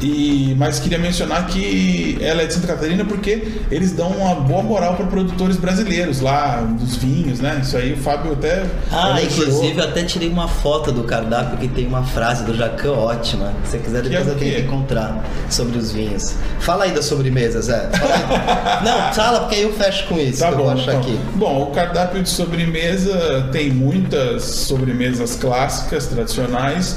E, 0.01 0.55
mas 0.59 0.79
queria 0.79 0.99
mencionar 0.99 1.47
que 1.47 2.19
ela 2.21 2.43
é 2.43 2.47
de 2.47 2.53
Santa 2.53 2.67
Catarina 2.67 3.03
porque 3.05 3.49
eles 3.71 3.93
dão 3.93 4.11
uma 4.11 4.35
boa 4.35 4.63
moral 4.63 4.95
para 4.95 5.07
produtores 5.07 5.57
brasileiros 5.57 6.21
lá, 6.21 6.61
dos 6.79 6.97
vinhos, 6.97 7.41
né? 7.41 7.61
Isso 7.63 7.77
aí 7.79 7.95
o 7.95 7.97
Fábio 7.97 8.33
até. 8.33 8.65
Ah, 8.93 9.19
inclusive 9.23 9.79
eu 9.79 9.85
até 9.85 10.03
tirei 10.05 10.29
uma 10.29 10.49
foto 10.49 10.93
do 10.93 11.05
cardápio 11.05 11.57
que 11.57 11.69
tem 11.69 11.87
uma 11.87 12.03
frase 12.05 12.45
do 12.45 12.55
Jacan 12.55 12.93
ótima. 12.93 13.55
Se 13.65 13.71
você 13.71 13.79
quiser, 13.79 14.03
Que 14.03 14.09
depois 14.11 14.27
é 14.27 14.31
o 14.31 14.35
eu 14.35 14.39
tenho 14.39 14.55
que 14.57 14.61
encontrar 14.63 15.25
sobre 15.49 15.79
os 15.79 15.93
vinhos. 15.93 16.35
Fala 16.61 16.85
aí 16.85 16.93
da 16.93 17.01
sobremesa, 17.03 17.63
Zé. 17.63 17.89
Fala. 17.91 18.83
Não, 18.85 19.15
fala, 19.15 19.41
porque 19.41 19.55
aí 19.55 19.63
eu 19.63 19.73
fecho 19.73 20.07
com 20.09 20.19
isso 20.19 20.41
Tá 20.41 20.51
que 20.51 20.57
bom, 20.57 20.75
então. 20.77 20.99
aqui. 21.01 21.19
Bom, 21.37 21.63
o 21.63 21.67
cardápio 21.71 22.23
de 22.23 22.29
sobremesa 22.29 23.49
tem 23.51 23.71
muitas 23.71 24.43
sobremesas 24.45 25.37
clássicas, 25.37 26.07
tradicionais. 26.07 26.97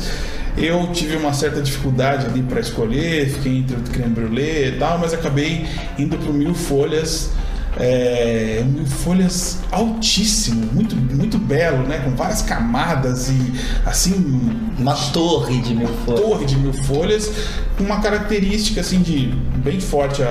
Eu 0.59 0.87
tive 0.91 1.15
uma 1.15 1.31
certa 1.33 1.61
dificuldade 1.61 2.25
ali 2.25 2.43
para 2.43 2.59
escolher, 2.59 3.29
fiquei 3.29 3.59
entre 3.59 3.77
o 3.77 3.79
creme 3.81 4.13
brulee 4.13 4.67
e 4.67 4.77
tal, 4.77 4.97
mas 4.99 5.13
acabei 5.13 5.65
indo 5.97 6.17
pro 6.17 6.33
mil 6.33 6.53
folhas. 6.53 7.31
É, 7.77 8.61
mil 8.67 8.85
folhas 8.85 9.59
altíssimo, 9.71 10.65
muito, 10.73 10.95
muito 10.97 11.37
belo, 11.37 11.83
né? 11.87 11.99
Com 12.03 12.11
várias 12.11 12.41
camadas 12.41 13.29
e 13.29 13.53
assim 13.85 14.51
Uma 14.77 14.95
torre 15.13 15.61
de 15.61 15.75
mil 15.75 15.87
folhas. 15.87 16.19
torre 16.19 16.45
de 16.45 16.57
mil 16.57 16.73
folhas, 16.73 17.31
com 17.77 17.83
uma 17.85 18.01
característica 18.01 18.81
assim 18.81 19.01
de 19.01 19.27
bem 19.63 19.79
forte 19.79 20.21
a, 20.21 20.27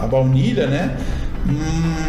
a- 0.00 0.04
a 0.04 0.06
baunilha, 0.06 0.66
né? 0.66 0.94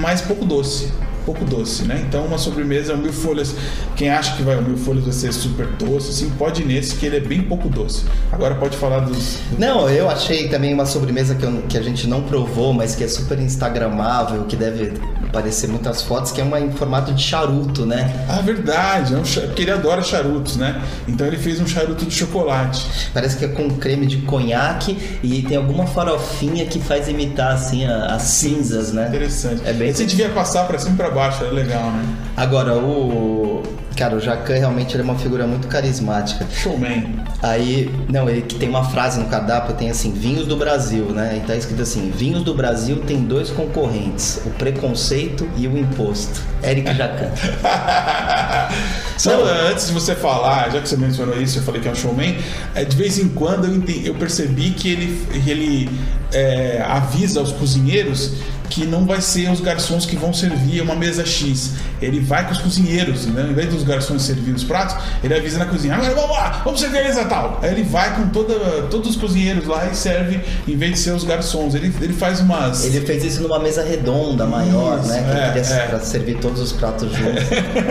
Mas 0.01 0.19
pouco 0.21 0.43
doce. 0.43 0.91
Pouco 1.25 1.44
doce, 1.44 1.84
né? 1.86 2.05
Então 2.08 2.24
uma 2.25 2.38
sobremesa 2.38 2.96
mil 2.96 3.12
folhas. 3.12 3.55
Quem 3.96 4.10
acha 4.10 4.36
que 4.38 4.44
vai 4.44 4.62
mil 4.62 4.77
folhas 4.77 5.03
vai 5.05 5.13
ser 5.13 5.34
super 5.34 5.65
doce, 5.65 6.10
assim, 6.12 6.29
pode 6.38 6.62
ir 6.62 6.65
nesse 6.65 6.96
que 6.96 7.05
ele 7.05 7.18
é 7.18 7.20
bem 7.20 7.42
pouco 7.42 7.68
doce. 7.68 8.03
Agora 8.31 8.53
pode 8.55 8.77
falar 8.77 9.00
dos. 9.00 9.38
do- 9.50 9.59
Não, 9.59 9.90
eu 9.90 10.07
achei 10.09 10.48
também 10.50 10.72
uma 10.74 10.85
sobremesa 10.85 11.33
que, 11.33 11.44
eu- 11.44 11.64
que 11.68 11.77
a 11.77 11.81
gente 11.81 12.07
não 12.07 12.22
provou, 12.22 12.74
mas 12.74 12.96
que 12.96 13.03
é 13.03 13.07
super 13.07 13.40
instagramável, 13.40 14.44
que 14.44 14.55
deve 14.55 14.94
aparecer 15.35 15.67
muitas 15.67 16.01
fotos, 16.01 16.31
que 16.31 16.39
é 16.39 16.43
uma 16.43 16.59
em 16.61 16.71
formato 16.71 17.11
de 17.13 17.21
charuto, 17.21 17.85
né? 17.85 18.25
Ah, 18.29 18.39
verdade, 18.41 19.13
é 19.13 19.17
um 19.17 19.25
cha- 19.25 19.41
porque 19.41 19.63
ele 19.63 19.71
adora 19.71 20.01
charutos, 20.01 20.55
né? 20.55 20.81
Então 21.07 21.27
ele 21.27 21.35
fez 21.37 21.59
um 21.59 21.67
charuto 21.67 22.05
de 22.05 22.15
chocolate. 22.15 23.09
Parece 23.13 23.35
que 23.37 23.43
é 23.45 23.48
com 23.50 23.69
creme 23.71 24.05
de 24.05 24.17
conhaque 24.19 25.19
e 25.21 25.41
tem 25.41 25.57
alguma 25.57 25.85
farofinha 25.87 26.65
que 26.65 26.79
faz 26.79 27.09
imitar 27.09 27.51
assim 27.53 27.85
a- 27.85 28.15
as 28.15 28.21
cinzas, 28.24 28.93
né? 28.93 29.07
Interessante. 29.09 29.61
É 29.65 29.74
bem 29.74 29.89
Esse 29.89 30.05
devia 30.05 30.29
passar 30.29 30.65
pra 30.65 30.79
cima 30.79 30.93
e 30.93 30.98
pra 30.98 31.09
baixo, 31.11 31.43
era 31.43 31.51
legal, 31.53 31.91
né? 31.91 32.05
Agora, 32.37 32.74
o. 32.75 33.61
Cara, 33.96 34.16
o 34.16 34.20
Jacan 34.20 34.55
realmente 34.55 34.98
é 34.98 35.01
uma 35.01 35.16
figura 35.16 35.48
muito 35.48 35.68
carismática. 35.70 36.46
Showman. 36.51 37.16
Aí, 37.42 37.90
não, 38.10 38.29
ele 38.29 38.42
que 38.42 38.55
tem 38.55 38.68
uma 38.68 38.84
frase 38.84 39.20
no 39.20 39.27
cardápio, 39.27 39.74
tem 39.75 39.90
assim, 39.90 40.12
vinhos 40.12 40.46
do 40.46 40.58
Brasil, 40.58 41.05
né? 41.12 41.40
E 41.42 41.48
tá 41.48 41.55
escrito 41.55 41.81
assim, 41.81 42.12
vinhos 42.12 42.44
do 42.44 42.53
Brasil 42.53 43.01
tem 43.08 43.24
dois 43.24 43.50
concorrentes, 43.50 44.42
o 44.46 44.50
preconceito 44.51 45.48
e 45.55 45.66
o 45.68 45.77
imposto. 45.77 46.42
Eric 46.62 46.94
Jacan. 46.94 47.31
Só 49.18 49.44
antes 49.70 49.88
de 49.88 49.94
você 49.94 50.14
falar, 50.14 50.70
já 50.72 50.81
que 50.81 50.90
você 50.90 50.98
mencionou 50.98 51.42
isso, 51.42 51.60
eu 51.60 51.64
falei 51.64 51.79
que 51.79 51.88
é 51.88 51.92
um 51.92 51.96
showman, 51.96 52.36
é, 52.74 52.84
de 52.84 52.96
vez 52.98 53.18
em 53.18 53.29
quando 53.29 53.66
eu, 53.66 53.75
entendi- 53.75 54.08
eu 54.08 54.16
percebi 54.16 54.72
que 54.72 54.90
ele, 54.90 55.25
ele 55.48 55.90
é, 56.34 56.84
avisa 56.86 57.40
aos 57.40 57.51
cozinheiros 57.53 58.34
que 58.75 58.85
não 58.85 59.05
vai 59.05 59.22
ser 59.22 59.50
os 59.50 59.61
garçons 59.61 60.05
que 60.05 60.18
vão 60.18 60.33
servir 60.33 60.81
uma 60.81 60.96
mesa 60.96 61.25
X. 61.25 61.75
Ele 62.01 62.20
vai 62.20 62.46
com 62.46 62.51
os 62.51 62.57
cozinheiros, 62.57 63.25
né? 63.25 63.48
Em 63.50 63.53
vez 63.53 63.70
dos 63.70 63.83
garçons 63.83 64.22
servirem 64.22 64.53
os 64.53 64.66
pratos, 64.66 64.98
ele 65.24 65.33
avisa 65.33 65.57
na 65.57 65.66
cozinha, 65.66 65.96
agora 65.96 66.14
vamos 66.14 66.31
lá, 66.31 66.61
vamos 66.66 66.81
servir 66.81 66.98
a 66.98 67.03
mesa 67.05 67.24
tal. 67.24 67.57
Aí 67.64 67.72
ele 67.72 67.83
vai 67.83 68.14
com 68.18 68.27
toda, 68.27 68.53
todos 68.92 69.11
os 69.11 69.16
cozinheiros 69.16 69.66
lá 69.66 69.88
e 69.88 69.96
serve, 69.96 70.42
em 70.68 70.75
vez 70.75 70.92
de 70.96 71.00
ser 71.00 71.11
os 71.11 71.24
garçons. 71.24 71.74
Ele, 71.74 71.94
ele 72.01 72.11
faz 72.11 72.42
umas... 72.42 72.83
Ele 72.83 73.00
fez 73.05 73.24
isso 73.24 73.42
numa 73.42 73.59
mesa 73.59 73.81
redonda, 73.81 74.46
maior, 74.46 75.00
Isso, 75.00 75.07
né? 75.07 75.24
Que 75.24 75.29
é, 75.29 75.44
ele 75.44 75.61
queria 75.61 75.75
é. 75.75 75.88
pra 75.88 76.00
servir 76.01 76.38
todos 76.40 76.59
os 76.59 76.74
pratos 76.74 77.14
juntos. 77.14 77.44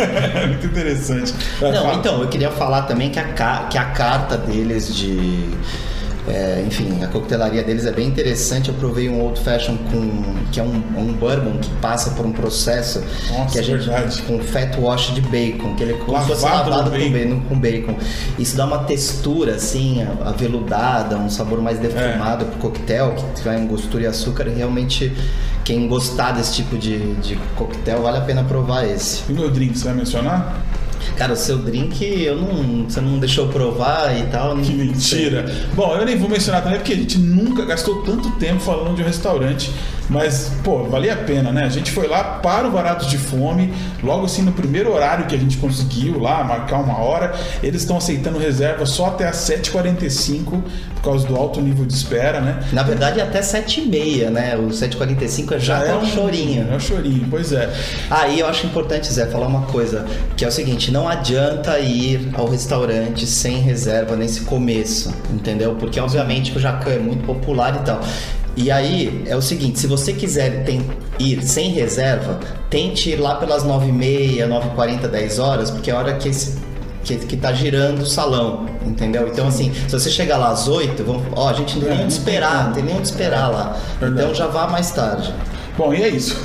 Muito 0.48 0.66
interessante. 0.66 1.34
Não, 1.62 1.94
então, 1.94 2.20
eu 2.20 2.28
queria 2.28 2.50
falar 2.50 2.82
também 2.82 3.08
que 3.08 3.18
a, 3.18 3.24
que 3.70 3.78
a 3.78 3.84
carta 3.86 4.36
deles 4.36 4.94
de. 4.94 5.48
É, 6.26 6.64
enfim, 6.66 7.02
a 7.02 7.06
coquetelaria 7.08 7.62
deles 7.62 7.84
é 7.86 7.92
bem 7.92 8.08
interessante. 8.08 8.68
Eu 8.68 8.74
provei 8.74 9.08
um 9.08 9.20
old 9.20 9.38
fashion 9.40 9.76
com 9.90 10.34
que 10.50 10.58
é 10.58 10.62
um, 10.62 10.82
um 10.96 11.12
bourbon 11.12 11.58
que 11.58 11.68
passa 11.80 12.10
por 12.10 12.24
um 12.24 12.32
processo 12.32 13.02
Nossa, 13.30 13.52
que 13.52 13.58
a 13.58 13.62
gente 13.62 13.86
verdade. 13.86 14.22
com 14.22 14.38
fat 14.38 14.76
wash 14.78 15.14
de 15.14 15.20
bacon, 15.20 15.74
que 15.74 15.82
ele 15.82 15.92
é 15.92 15.96
como 15.96 16.12
Lavado 16.12 16.90
com 16.90 16.90
bacon. 16.90 17.40
com 17.48 17.58
bacon. 17.58 17.96
Isso 18.38 18.56
dá 18.56 18.64
uma 18.64 18.78
textura 18.84 19.56
assim, 19.56 20.06
aveludada, 20.24 21.16
um 21.16 21.28
sabor 21.28 21.60
mais 21.60 21.78
defumado 21.78 22.46
pro 22.46 22.58
coquetel, 22.58 23.14
que 23.34 23.42
vai 23.42 23.56
angostura 23.56 24.04
e 24.04 24.06
açúcar. 24.06 24.46
E 24.48 24.54
realmente, 24.54 25.12
quem 25.64 25.86
gostar 25.88 26.32
desse 26.32 26.54
tipo 26.54 26.78
de, 26.78 27.14
de 27.16 27.36
coquetel, 27.56 28.02
vale 28.02 28.18
a 28.18 28.22
pena 28.22 28.44
provar 28.44 28.84
esse. 28.84 29.22
E 29.28 29.32
meu 29.32 29.50
drink, 29.50 29.78
você 29.78 29.84
vai 29.84 29.94
mencionar? 29.94 30.62
Cara, 31.16 31.32
o 31.32 31.36
seu 31.36 31.58
drink, 31.58 32.04
eu 32.04 32.36
não, 32.36 32.84
você 32.84 33.00
não 33.00 33.18
deixou 33.18 33.48
provar 33.48 34.16
e 34.18 34.24
tal. 34.24 34.56
Que 34.56 34.72
não 34.72 34.94
sei. 34.94 35.24
mentira. 35.24 35.44
Bom, 35.74 35.96
eu 35.96 36.04
nem 36.04 36.16
vou 36.16 36.28
mencionar 36.28 36.62
também 36.62 36.78
porque 36.78 36.92
a 36.92 36.96
gente 36.96 37.18
nunca 37.18 37.64
gastou 37.64 38.02
tanto 38.02 38.30
tempo 38.32 38.60
falando 38.60 38.96
de 38.96 39.02
um 39.02 39.06
restaurante 39.06 39.70
Mas, 40.08 40.52
pô, 40.62 40.84
valia 40.84 41.14
a 41.14 41.16
pena, 41.16 41.50
né? 41.50 41.64
A 41.64 41.68
gente 41.68 41.90
foi 41.90 42.06
lá 42.06 42.22
para 42.22 42.68
o 42.68 42.70
Baratos 42.70 43.06
de 43.08 43.18
Fome, 43.18 43.72
logo 44.02 44.26
assim 44.26 44.42
no 44.42 44.52
primeiro 44.52 44.92
horário 44.92 45.26
que 45.26 45.34
a 45.34 45.38
gente 45.38 45.56
conseguiu 45.56 46.18
lá, 46.18 46.44
marcar 46.44 46.78
uma 46.78 46.98
hora. 46.98 47.34
Eles 47.62 47.82
estão 47.82 47.96
aceitando 47.96 48.38
reserva 48.38 48.84
só 48.86 49.06
até 49.06 49.26
às 49.26 49.36
7h45, 49.36 50.62
por 50.94 51.02
causa 51.02 51.26
do 51.26 51.36
alto 51.36 51.60
nível 51.60 51.84
de 51.84 51.94
espera, 51.94 52.40
né? 52.40 52.60
Na 52.72 52.82
verdade, 52.82 53.20
até 53.20 53.40
7h30, 53.40 54.30
né? 54.30 54.56
O 54.56 54.68
7h45 54.68 55.58
já, 55.58 55.58
já 55.58 55.86
é 55.86 55.94
um 55.96 56.06
chorinho. 56.06 56.68
É 56.70 56.76
um 56.76 56.80
chorinho, 56.80 57.26
pois 57.30 57.52
é. 57.52 57.72
Aí 58.10 58.40
eu 58.40 58.46
acho 58.46 58.66
importante, 58.66 59.12
Zé, 59.12 59.26
falar 59.26 59.46
uma 59.46 59.62
coisa, 59.62 60.04
que 60.36 60.44
é 60.44 60.48
o 60.48 60.52
seguinte, 60.52 60.90
não 60.90 61.08
adianta 61.08 61.78
ir 61.78 62.30
ao 62.34 62.46
restaurante 62.46 63.26
sem 63.26 63.60
reserva 63.60 64.16
nesse 64.16 64.42
começo, 64.42 65.14
entendeu? 65.32 65.74
Porque 65.76 65.98
obviamente 65.98 66.56
o 66.56 66.60
jacan 66.60 66.90
é 66.90 66.98
muito 66.98 67.24
popular 67.24 67.76
e 67.76 67.84
tal. 67.84 68.00
E 68.56 68.70
aí 68.70 69.24
é 69.26 69.36
o 69.36 69.42
seguinte, 69.42 69.78
se 69.80 69.86
você 69.86 70.12
quiser 70.12 70.64
tem, 70.64 70.86
ir 71.18 71.42
sem 71.42 71.72
reserva, 71.72 72.38
tente 72.70 73.10
ir 73.10 73.16
lá 73.16 73.34
pelas 73.34 73.64
9h30, 73.64 74.46
9h40, 74.76 75.08
10 75.08 75.38
horas, 75.38 75.70
porque 75.70 75.90
é 75.90 75.94
a 75.94 75.98
hora 75.98 76.14
que 76.14 76.28
esse 76.28 76.62
que, 77.04 77.16
que 77.16 77.36
tá 77.36 77.52
girando 77.52 78.02
o 78.02 78.06
salão, 78.06 78.66
entendeu? 78.84 79.28
Então, 79.28 79.46
assim, 79.46 79.72
se 79.74 79.92
você 79.92 80.10
chegar 80.10 80.38
lá 80.38 80.48
às 80.48 80.66
8, 80.66 81.04
vamos, 81.04 81.22
ó, 81.36 81.50
a 81.50 81.52
gente 81.52 81.78
não 81.78 81.82
tem 81.82 81.92
é, 81.92 81.96
nem 81.96 82.04
onde 82.04 82.14
esperar, 82.14 82.64
não 82.66 82.72
tem 82.72 82.82
nem 82.82 82.96
onde 82.96 83.06
esperar 83.06 83.48
lá. 83.48 83.76
Então 84.00 84.34
já 84.34 84.46
vá 84.46 84.66
mais 84.66 84.90
tarde. 84.90 85.32
Bom, 85.76 85.92
e 85.92 86.02
é 86.02 86.08
isso. 86.08 86.40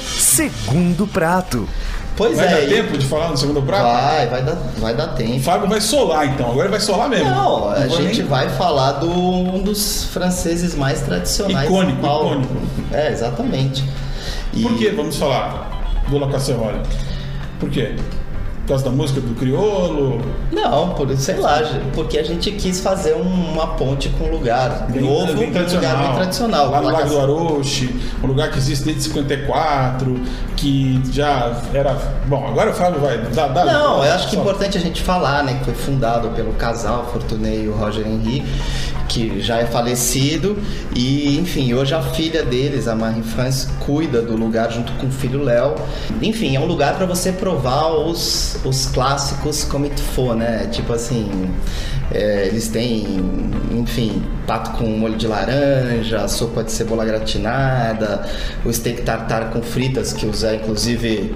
Segundo 0.00 1.06
prato. 1.06 1.68
Pois 2.18 2.36
vai 2.36 2.46
é. 2.46 2.50
Vai 2.50 2.60
dar 2.66 2.74
tempo 2.74 2.98
de 2.98 3.06
falar 3.06 3.28
no 3.28 3.36
segundo 3.36 3.62
prato? 3.62 3.84
Vai, 3.84 4.26
vai 4.26 4.42
dar, 4.42 4.54
vai 4.78 4.94
dar 4.94 5.06
tempo. 5.14 5.36
O 5.36 5.40
Fábio 5.40 5.68
vai 5.68 5.80
solar 5.80 6.26
então, 6.26 6.50
agora 6.50 6.62
ele 6.62 6.70
vai 6.70 6.80
solar 6.80 7.08
mesmo. 7.08 7.30
Não, 7.30 7.70
a 7.70 7.86
gente 7.86 8.18
nem... 8.18 8.28
vai 8.28 8.48
falar 8.50 8.92
do 8.94 9.08
um 9.08 9.62
dos 9.62 10.04
franceses 10.06 10.74
mais 10.74 11.00
tradicionais 11.02 11.68
icônico. 11.68 12.04
Icônico. 12.04 12.56
É, 12.92 13.12
exatamente. 13.12 13.84
E... 14.52 14.62
Por 14.62 14.76
que 14.76 14.90
vamos 14.90 15.16
falar 15.16 16.04
do 16.08 16.18
La 16.18 16.28
Casserola? 16.28 16.82
Por 17.60 17.70
quê? 17.70 17.94
Por 18.68 18.74
causa 18.74 18.84
da 18.84 18.90
música 18.90 19.18
do 19.18 19.34
criolo? 19.34 20.20
Não, 20.52 20.90
por 20.90 21.10
sei 21.16 21.38
lá, 21.38 21.62
porque 21.94 22.18
a 22.18 22.22
gente 22.22 22.50
quis 22.50 22.80
fazer 22.80 23.14
uma 23.14 23.68
ponte 23.68 24.10
com 24.10 24.24
um 24.24 24.30
lugar 24.30 24.88
bem, 24.90 25.00
novo, 25.00 25.32
bem 25.32 25.48
um 25.48 25.74
lugar 25.74 25.96
bem 25.96 26.12
tradicional. 26.14 26.70
Lá 26.70 26.82
no 26.82 26.90
Lago 26.90 27.08
do 27.08 27.18
Aroche, 27.18 27.98
um 28.22 28.26
lugar 28.26 28.50
que 28.50 28.58
existe 28.58 28.84
desde 28.84 29.04
54, 29.04 30.20
que 30.54 31.00
já 31.10 31.58
era. 31.72 31.96
Bom, 32.26 32.46
agora 32.46 32.68
o 32.68 32.74
Fábio 32.74 33.00
vai 33.00 33.16
dar. 33.16 33.48
dar 33.48 33.64
Não, 33.64 34.04
eu 34.04 34.12
acho 34.12 34.28
que 34.28 34.36
é 34.36 34.38
importante 34.38 34.76
a 34.76 34.80
gente 34.82 35.00
falar, 35.00 35.42
né, 35.44 35.54
que 35.54 35.64
foi 35.64 35.74
fundado 35.74 36.28
pelo 36.32 36.52
casal 36.52 37.08
Fortunei 37.10 37.64
e 37.64 37.68
o 37.68 37.72
Roger 37.72 38.06
Henry, 38.06 38.44
que 39.08 39.40
já 39.40 39.58
é 39.58 39.66
falecido, 39.66 40.58
e 40.94 41.38
enfim, 41.38 41.72
hoje 41.72 41.94
a 41.94 42.02
filha 42.02 42.44
deles, 42.44 42.86
a 42.86 42.94
Marie-France, 42.94 43.68
cuida 43.80 44.20
do 44.20 44.36
lugar 44.36 44.70
junto 44.70 44.92
com 44.92 45.06
o 45.06 45.10
filho 45.10 45.42
Léo. 45.42 45.74
Enfim, 46.20 46.54
é 46.54 46.60
um 46.60 46.66
lugar 46.66 46.96
para 46.96 47.06
você 47.06 47.32
provar 47.32 47.88
os 47.92 48.58
os 48.64 48.86
clássicos 48.86 49.64
como 49.64 49.84
it 49.84 50.00
for, 50.00 50.34
né? 50.34 50.68
Tipo 50.70 50.92
assim, 50.92 51.50
é, 52.10 52.46
eles 52.46 52.68
têm, 52.68 53.20
enfim, 53.72 54.22
pato 54.46 54.72
com 54.72 54.84
molho 54.84 55.16
de 55.16 55.26
laranja, 55.26 56.26
sopa 56.28 56.64
de 56.64 56.72
cebola 56.72 57.04
gratinada, 57.04 58.26
o 58.64 58.72
steak 58.72 59.02
tartar 59.02 59.50
com 59.50 59.62
fritas, 59.62 60.12
que 60.12 60.26
o 60.26 60.32
Zé, 60.32 60.56
inclusive, 60.56 61.34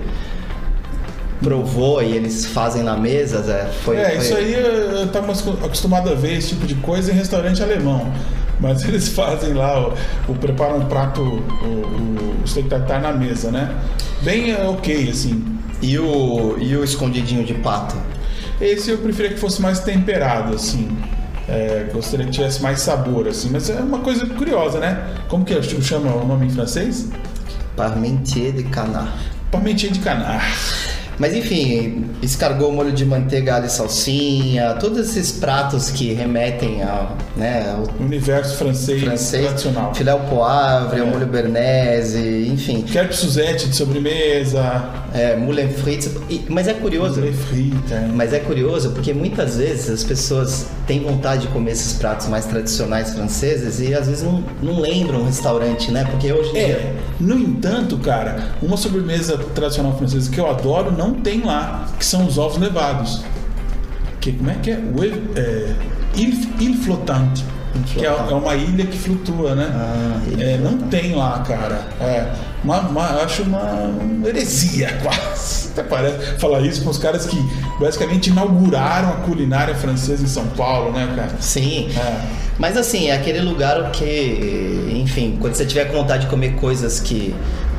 provou 1.42 2.02
e 2.02 2.16
eles 2.16 2.46
fazem 2.46 2.82
na 2.82 2.96
mesa, 2.96 3.42
Zé. 3.42 3.70
Foi, 3.84 3.96
é, 3.96 4.10
foi... 4.10 4.18
isso 4.18 4.34
aí 4.34 4.54
eu 4.54 5.04
estava 5.04 5.32
acostumado 5.64 6.10
a 6.10 6.14
ver 6.14 6.38
esse 6.38 6.50
tipo 6.50 6.66
de 6.66 6.74
coisa 6.76 7.12
em 7.12 7.14
restaurante 7.14 7.62
alemão. 7.62 8.12
Mas 8.60 8.84
eles 8.88 9.08
fazem 9.08 9.52
lá, 9.52 9.88
o, 9.88 9.94
o 10.28 10.34
preparam 10.34 10.78
um 10.78 10.86
prato, 10.86 11.20
o, 11.20 12.42
o 12.42 12.46
steak 12.46 12.68
tartar 12.68 13.00
na 13.00 13.12
mesa, 13.12 13.50
né? 13.50 13.76
Bem 14.22 14.52
é, 14.52 14.64
ok, 14.64 15.10
assim. 15.10 15.44
E 15.82 15.98
o, 15.98 16.56
e 16.58 16.76
o 16.76 16.84
escondidinho 16.84 17.44
de 17.44 17.54
pato? 17.54 17.96
Esse 18.60 18.90
eu 18.90 18.98
preferia 18.98 19.32
que 19.32 19.40
fosse 19.40 19.60
mais 19.60 19.80
temperado, 19.80 20.54
assim. 20.54 20.96
É, 21.48 21.90
gostaria 21.92 22.24
que 22.24 22.30
tivesse 22.30 22.62
mais 22.62 22.80
sabor, 22.80 23.26
assim. 23.26 23.50
Mas 23.50 23.68
é 23.68 23.80
uma 23.80 23.98
coisa 23.98 24.24
curiosa, 24.26 24.78
né? 24.78 25.16
Como 25.28 25.44
que 25.44 25.60
chama 25.82 26.14
o 26.14 26.24
nome 26.24 26.46
em 26.46 26.50
francês? 26.50 27.08
Parmentier 27.76 28.52
de 28.52 28.62
canard. 28.62 29.10
Parmentier 29.50 29.90
de 29.90 29.98
canard. 29.98 30.44
Mas 31.18 31.34
enfim, 31.34 32.04
escargou 32.22 32.72
molho 32.72 32.92
de 32.92 33.04
manteiga, 33.04 33.62
e 33.64 33.68
salsinha, 33.68 34.74
todos 34.80 34.98
esses 34.98 35.32
pratos 35.32 35.90
que 35.90 36.12
remetem 36.12 36.82
ao, 36.82 37.16
né, 37.36 37.70
ao 37.70 37.84
universo 38.04 38.56
francês, 38.56 39.02
francês 39.02 39.46
tradicional. 39.46 39.94
Filé 39.94 40.14
poivre, 40.16 41.00
é. 41.00 41.04
molho 41.04 41.26
bernese, 41.26 42.48
enfim. 42.48 42.82
Quer 42.82 43.12
Suzette 43.12 43.68
de 43.68 43.76
sobremesa. 43.76 45.02
É, 45.14 45.36
moulin 45.36 45.68
frites. 45.68 46.10
Mas 46.48 46.66
é 46.66 46.74
curioso. 46.74 47.20
Moulin 47.20 47.32
frites, 47.32 47.92
é. 47.92 48.08
Mas 48.12 48.32
é 48.32 48.38
curioso 48.38 48.90
porque 48.90 49.12
muitas 49.12 49.56
vezes 49.56 49.90
as 49.90 50.04
pessoas 50.04 50.66
têm 50.86 51.00
vontade 51.00 51.42
de 51.42 51.48
comer 51.48 51.72
esses 51.72 51.92
pratos 51.94 52.28
mais 52.28 52.46
tradicionais 52.46 53.12
franceses 53.12 53.80
e 53.80 53.94
às 53.94 54.06
vezes 54.06 54.22
não, 54.22 54.42
não 54.62 54.80
lembram 54.80 55.20
o 55.20 55.24
restaurante, 55.26 55.90
né? 55.90 56.04
Porque 56.10 56.32
hoje. 56.32 56.56
É. 56.56 56.94
No 57.20 57.38
entanto, 57.38 57.96
cara, 57.98 58.52
uma 58.60 58.76
sobremesa 58.76 59.38
tradicional 59.54 59.96
francesa 59.96 60.30
que 60.30 60.40
eu 60.40 60.50
adoro 60.50 60.90
não 61.02 61.14
tem 61.14 61.42
lá, 61.42 61.88
que 61.98 62.04
são 62.04 62.26
os 62.26 62.38
ovos 62.38 62.58
nevados. 62.58 63.24
Que, 64.20 64.32
como 64.32 64.50
é 64.50 64.54
que 64.54 64.70
é? 64.70 64.76
O, 64.76 65.04
é 65.04 65.74
il, 66.14 66.48
il 66.60 66.76
flottante. 66.76 67.44
Que 67.86 68.04
é, 68.04 68.08
é, 68.08 68.12
uma 68.12 68.54
ilha 68.54 68.84
que 68.84 68.98
flutua, 68.98 69.54
né? 69.54 69.70
Ah, 69.72 70.20
é, 70.38 70.58
não 70.58 70.76
tem 70.76 71.14
lá, 71.14 71.38
cara. 71.40 71.86
É, 71.98 72.30
uma, 72.62 72.80
uma, 72.80 73.06
acho 73.22 73.42
uma 73.44 73.90
heresia 74.26 74.92
quase. 75.02 75.70
Até 75.72 75.82
parece 75.82 76.38
falar 76.38 76.60
isso 76.60 76.84
com 76.84 76.90
os 76.90 76.98
caras 76.98 77.24
que 77.24 77.36
basicamente 77.80 78.28
inauguraram 78.28 79.08
a 79.08 79.16
culinária 79.22 79.74
francesa 79.74 80.22
em 80.22 80.26
São 80.26 80.46
Paulo, 80.48 80.92
né, 80.92 81.10
cara? 81.16 81.32
Sim. 81.40 81.88
É. 81.96 82.20
Mas 82.58 82.76
assim, 82.76 83.08
é 83.08 83.16
aquele 83.16 83.40
lugar 83.40 83.90
que, 83.90 84.92
enfim, 85.02 85.38
quando 85.40 85.54
você 85.54 85.64
tiver 85.64 85.86
com 85.86 85.96
vontade 85.96 86.24
de 86.24 86.30
comer 86.30 86.56
coisas 86.56 87.00
que 87.00 87.34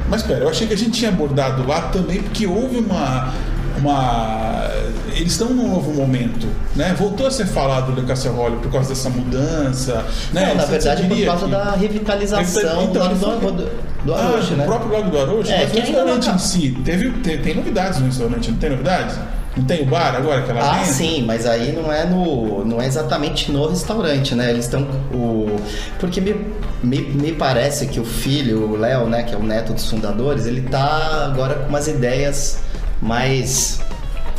mas 0.09 0.21
espera, 0.21 0.41
eu 0.41 0.49
achei 0.49 0.67
que 0.67 0.73
a 0.73 0.77
gente 0.77 0.91
tinha 0.91 1.09
abordado 1.09 1.67
lá 1.67 1.83
também 1.83 2.21
porque 2.21 2.45
houve 2.45 2.77
uma. 2.77 3.33
uma 3.77 4.69
eles 5.15 5.33
estão 5.33 5.49
num 5.49 5.69
novo 5.69 5.93
momento, 5.93 6.47
né? 6.75 6.95
Voltou 6.97 7.27
a 7.27 7.31
ser 7.31 7.45
falado 7.45 7.91
do 7.91 8.03
Casserole 8.03 8.57
por 8.57 8.71
causa 8.71 8.89
dessa 8.89 9.09
mudança, 9.09 10.03
né? 10.33 10.47
Não, 10.47 10.55
na 10.55 10.65
verdade, 10.65 11.07
por 11.07 11.25
causa 11.25 11.45
que... 11.45 11.51
da 11.51 11.71
revitalização 11.71 12.83
então, 12.83 13.07
do, 13.09 13.15
foi... 13.15 13.51
do, 13.51 13.71
do 14.05 14.13
Aroche, 14.13 14.53
ah, 14.53 14.57
né? 14.57 14.63
O 14.63 14.67
próprio 14.67 14.91
Lago 14.91 15.11
do 15.11 15.19
Aroche, 15.19 15.51
é, 15.51 15.63
mas 15.63 15.71
o 15.71 15.75
restaurante 15.75 16.29
em 16.29 16.37
si, 16.37 16.77
teve, 16.83 17.11
tem, 17.19 17.37
tem 17.39 17.55
novidades 17.55 17.99
no 17.99 18.07
restaurante, 18.07 18.51
não 18.51 18.57
tem 18.57 18.69
novidades? 18.71 19.17
Não 19.55 19.63
tem 19.65 19.83
o 19.83 19.85
bar 19.85 20.15
agora 20.15 20.41
que 20.41 20.49
ela 20.49 20.61
Ah, 20.61 20.77
vende? 20.79 20.87
sim, 20.89 21.23
mas 21.25 21.45
aí 21.45 21.71
não 21.73 21.91
é 21.93 22.05
no, 22.05 22.65
não 22.65 22.81
é 22.81 22.87
exatamente 22.87 23.51
no 23.51 23.67
restaurante, 23.67 24.33
né? 24.33 24.49
Eles 24.49 24.65
estão 24.65 24.81
o 25.13 25.55
porque 25.99 26.19
me, 26.19 26.35
me, 26.83 26.99
me 27.01 27.31
parece 27.33 27.85
que 27.87 27.99
o 27.99 28.05
filho, 28.05 28.71
o 28.71 28.75
Léo, 28.77 29.05
né, 29.07 29.21
que 29.23 29.33
é 29.33 29.37
o 29.37 29.43
neto 29.43 29.73
dos 29.73 29.87
fundadores, 29.89 30.47
ele 30.47 30.61
tá 30.61 31.25
agora 31.31 31.53
com 31.55 31.69
umas 31.69 31.87
ideias 31.87 32.59
mais 32.99 33.79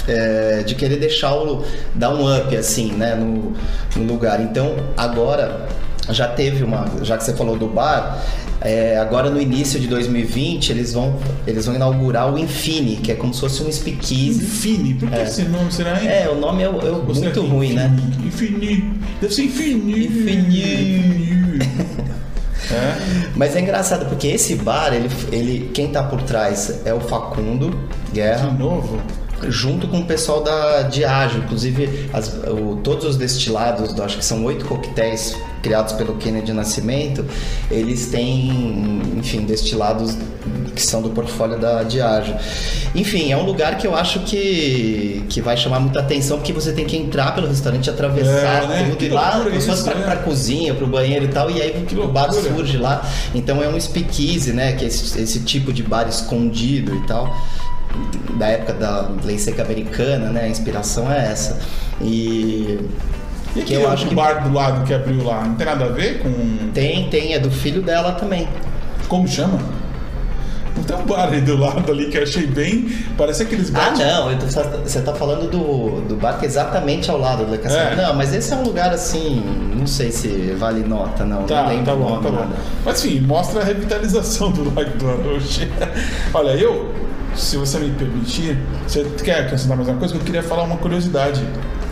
é, 0.09 0.63
de 0.67 0.75
querer 0.75 0.97
deixar 0.97 1.33
o 1.35 1.65
dar 1.95 2.11
um 2.11 2.37
up 2.37 2.57
assim, 2.57 2.93
né, 2.93 3.15
no, 3.15 3.55
no 3.97 4.03
lugar. 4.13 4.41
Então 4.41 4.75
agora 4.97 5.69
já 6.11 6.29
teve 6.29 6.65
uma, 6.65 6.87
já 7.03 7.17
que 7.17 7.25
você 7.25 7.33
falou 7.35 7.57
do 7.57 7.67
bar, 7.69 8.19
é, 8.65 8.97
agora 8.97 9.29
no 9.29 9.41
início 9.41 9.79
de 9.79 9.87
2020 9.87 10.71
eles 10.71 10.95
vão, 10.95 11.21
eles 11.47 11.67
vão 11.67 11.75
inaugurar 11.75 12.33
o 12.33 12.39
Infini, 12.39 12.97
que 12.97 13.13
é 13.13 13.15
como 13.15 13.35
se 13.35 13.41
fosse 13.41 13.63
um 13.63 13.71
speakeasy. 13.71 14.43
Infini? 14.43 14.95
Por 14.95 15.11
que 15.11 15.15
é. 15.15 15.23
esse 15.23 15.43
nome 15.43 15.71
será? 15.71 16.03
É, 16.03 16.29
o 16.31 16.35
nome 16.35 16.63
é, 16.63 16.67
é 16.67 16.71
muito 16.71 17.43
ruim, 17.43 17.75
Infini. 17.75 17.77
né? 17.77 17.97
Infini. 18.25 18.91
Deve 19.21 19.35
ser 19.35 19.43
Infini. 19.45 20.07
Infini. 20.07 21.55
É. 22.71 23.29
Mas 23.37 23.55
é 23.55 23.61
engraçado 23.61 24.07
porque 24.07 24.27
esse 24.29 24.55
bar, 24.57 24.95
ele, 24.95 25.11
ele, 25.31 25.71
quem 25.75 25.89
tá 25.89 26.03
por 26.03 26.23
trás 26.23 26.81
é 26.87 26.95
o 26.95 27.01
Facundo 27.01 27.79
Guerra. 28.11 28.49
De 28.49 28.59
novo? 28.59 29.03
Junto 29.49 29.89
com 29.89 30.01
o 30.01 30.05
pessoal 30.05 30.43
da 30.43 30.83
Diageo, 30.83 31.43
inclusive 31.43 32.09
as, 32.13 32.29
o, 32.29 32.77
todos 32.83 33.05
os 33.05 33.17
destilados, 33.17 33.99
acho 34.01 34.19
que 34.19 34.25
são 34.25 34.45
oito 34.45 34.65
coquetéis 34.65 35.37
criados 35.63 35.95
pelo 35.95 36.17
Kennedy 36.17 36.53
Nascimento, 36.53 37.25
eles 37.71 38.09
têm, 38.09 39.01
enfim, 39.17 39.45
destilados 39.45 40.17
que 40.75 40.83
são 40.83 41.01
do 41.01 41.11
portfólio 41.11 41.59
da 41.59 41.83
Diageo. 41.85 42.37
Enfim, 42.95 43.33
é 43.33 43.37
um 43.37 43.45
lugar 43.45 43.79
que 43.79 43.87
eu 43.87 43.95
acho 43.95 44.21
que, 44.21 45.25
que 45.29 45.41
vai 45.41 45.57
chamar 45.57 45.81
muita 45.81 46.01
atenção, 46.01 46.39
porque 46.39 46.53
você 46.53 46.73
tem 46.73 46.85
que 46.85 46.97
entrar 46.97 47.35
pelo 47.35 47.47
restaurante, 47.47 47.89
atravessar 47.89 48.65
é, 48.65 48.67
né? 48.67 48.89
tudo, 48.91 49.05
e 49.05 49.09
lá 49.09 49.41
pessoas 49.45 49.83
para 49.83 49.95
né? 49.95 50.05
pra 50.05 50.17
cozinha, 50.17 50.75
pro 50.75 50.87
banheiro 50.87 51.25
e 51.25 51.29
tal, 51.29 51.51
e 51.51 51.63
aí 51.63 51.85
que 51.89 51.97
o 51.97 52.09
bar 52.09 52.33
surge 52.33 52.77
lá. 52.77 53.09
Então 53.35 53.63
é 53.63 53.69
um 53.69 53.81
speakeasy, 53.81 54.53
né, 54.53 54.73
que 54.73 54.85
é 54.85 54.89
esse, 54.89 55.19
esse 55.21 55.41
tipo 55.41 55.73
de 55.73 55.83
bar 55.83 56.09
escondido 56.09 56.95
e 56.95 57.07
tal 57.07 57.35
da 58.39 58.47
época 58.49 58.73
da 58.75 59.09
lei 59.25 59.39
seca 59.39 59.63
americana, 59.63 60.31
né? 60.31 60.43
A 60.45 60.49
inspiração 60.49 61.11
é 61.11 61.31
essa. 61.31 61.59
E 62.01 62.79
E 63.57 63.63
Que 63.63 63.75
eu 63.75 63.89
acho 63.89 64.09
que- 64.09 64.15
bar 64.17 64.43
do 64.43 64.53
lado 64.53 64.85
que 64.85 64.93
abriu 64.93 65.23
lá, 65.23 65.45
não 65.45 65.55
tem 65.55 65.65
nada 65.67 65.85
a 65.85 65.89
ver 65.89 66.19
com. 66.21 66.33
Tem, 66.73 67.09
tem, 67.09 67.35
é 67.35 67.39
do 67.39 67.51
filho 67.51 67.81
dela 67.83 68.13
também. 68.13 68.49
Como 69.07 69.29
chama? 69.29 69.59
Não 70.77 70.83
tem 70.83 70.97
um 70.97 71.07
bar 71.07 71.29
ali 71.29 71.41
do 71.41 71.57
lado 71.57 71.89
ali 71.93 72.07
que 72.07 72.19
eu 72.19 72.25
achei 72.25 72.49
bem. 72.49 72.89
Parece 73.17 73.45
aqueles 73.45 73.73
Ah, 73.73 73.79
bar. 73.79 73.97
não, 73.97 74.33
eu 74.33 74.39
tô- 74.41 74.47
você 74.47 75.01
tá 75.03 75.15
falando 75.15 75.49
do, 75.49 76.01
do 76.01 76.17
bar 76.17 76.37
que 76.41 76.47
é 76.47 76.49
exatamente 76.49 77.09
ao 77.09 77.17
lado 77.17 77.45
da 77.49 77.57
Caçamba. 77.57 77.81
É. 77.93 77.95
Não, 77.95 78.15
mas 78.17 78.35
esse 78.35 78.53
é 78.53 78.57
um 78.57 78.65
lugar 78.65 78.93
assim, 78.93 79.41
não 79.79 79.87
sei 79.87 80.11
se 80.11 80.29
vale 80.59 80.81
nota, 80.83 81.25
não. 81.25 81.45
Tá, 81.45 81.63
não 81.63 81.69
lembro 81.69 81.85
tá 81.85 81.95
o 81.95 81.97
bom, 81.97 82.11
nome, 82.11 82.23
tá 82.25 82.31
bom. 82.31 82.37
nada. 82.41 82.57
Mas 82.85 83.05
enfim, 83.05 83.21
mostra 83.21 83.61
a 83.61 83.65
revitalização 83.65 84.51
do 84.51 84.65
Lago 84.75 84.99
do 84.99 85.09
Aroche. 85.09 85.71
Olha, 86.35 86.51
eu, 86.57 86.93
se 87.37 87.57
você 87.57 87.79
me 87.79 87.91
permitir, 87.91 88.59
você 88.87 89.05
quer 89.23 89.41
acrescentar 89.41 89.77
mais 89.77 89.89
uma 89.89 89.99
coisa? 89.99 90.15
Eu 90.15 90.21
queria 90.21 90.43
falar 90.43 90.63
uma 90.65 90.77
curiosidade 90.77 91.43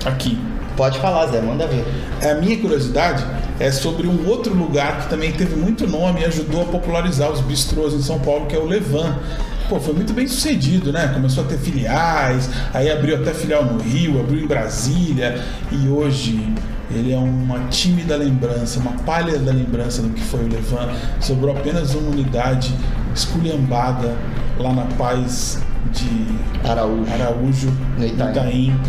aqui. 0.05 0.39
Pode 0.77 0.99
falar, 1.01 1.27
Zé, 1.27 1.41
manda 1.41 1.67
ver. 1.67 1.85
A 2.23 2.35
minha 2.35 2.59
curiosidade 2.59 3.25
é 3.61 3.71
sobre 3.71 4.07
um 4.07 4.27
outro 4.27 4.55
lugar 4.55 5.03
que 5.03 5.11
também 5.11 5.33
teve 5.33 5.55
muito 5.55 5.87
nome 5.87 6.23
e 6.23 6.25
ajudou 6.25 6.63
a 6.63 6.65
popularizar 6.65 7.31
os 7.31 7.41
bistrôs 7.41 7.93
em 7.93 8.03
São 8.03 8.19
Paulo, 8.19 8.47
que 8.47 8.57
é 8.57 8.59
o 8.59 8.67
Levan. 8.67 9.19
Pô, 9.69 9.79
foi 9.79 9.95
muito 9.95 10.13
bem 10.13 10.27
sucedido, 10.27 10.93
né? 10.93 11.09
Começou 11.09 11.45
a 11.45 11.47
ter 11.47 11.59
filiais, 11.59 12.49
aí 12.73 12.91
abriu 12.91 13.17
até 13.17 13.33
filial 13.33 13.65
no 13.65 13.81
Rio, 13.81 14.21
abriu 14.21 14.43
em 14.43 14.47
Brasília 14.47 15.43
e 15.71 15.89
hoje 15.89 16.53
ele 16.91 17.13
é 17.13 17.17
uma 17.17 17.69
tímida 17.69 18.17
lembrança, 18.17 18.81
uma 18.81 18.93
palha 18.93 19.39
da 19.39 19.53
lembrança 19.53 20.03
do 20.03 20.11
que 20.11 20.21
foi 20.21 20.41
o 20.41 20.49
Levan. 20.49 20.91
Sobrou 21.21 21.57
apenas 21.57 21.95
uma 21.95 22.11
unidade 22.11 22.75
esculhambada 23.15 24.15
lá 24.59 24.73
na 24.73 24.85
paz 24.97 25.61
de 25.93 26.69
Araújo. 26.69 27.13
Araújo, 27.13 27.73
Itaim. 27.99 28.31
Itaim, 28.31 28.81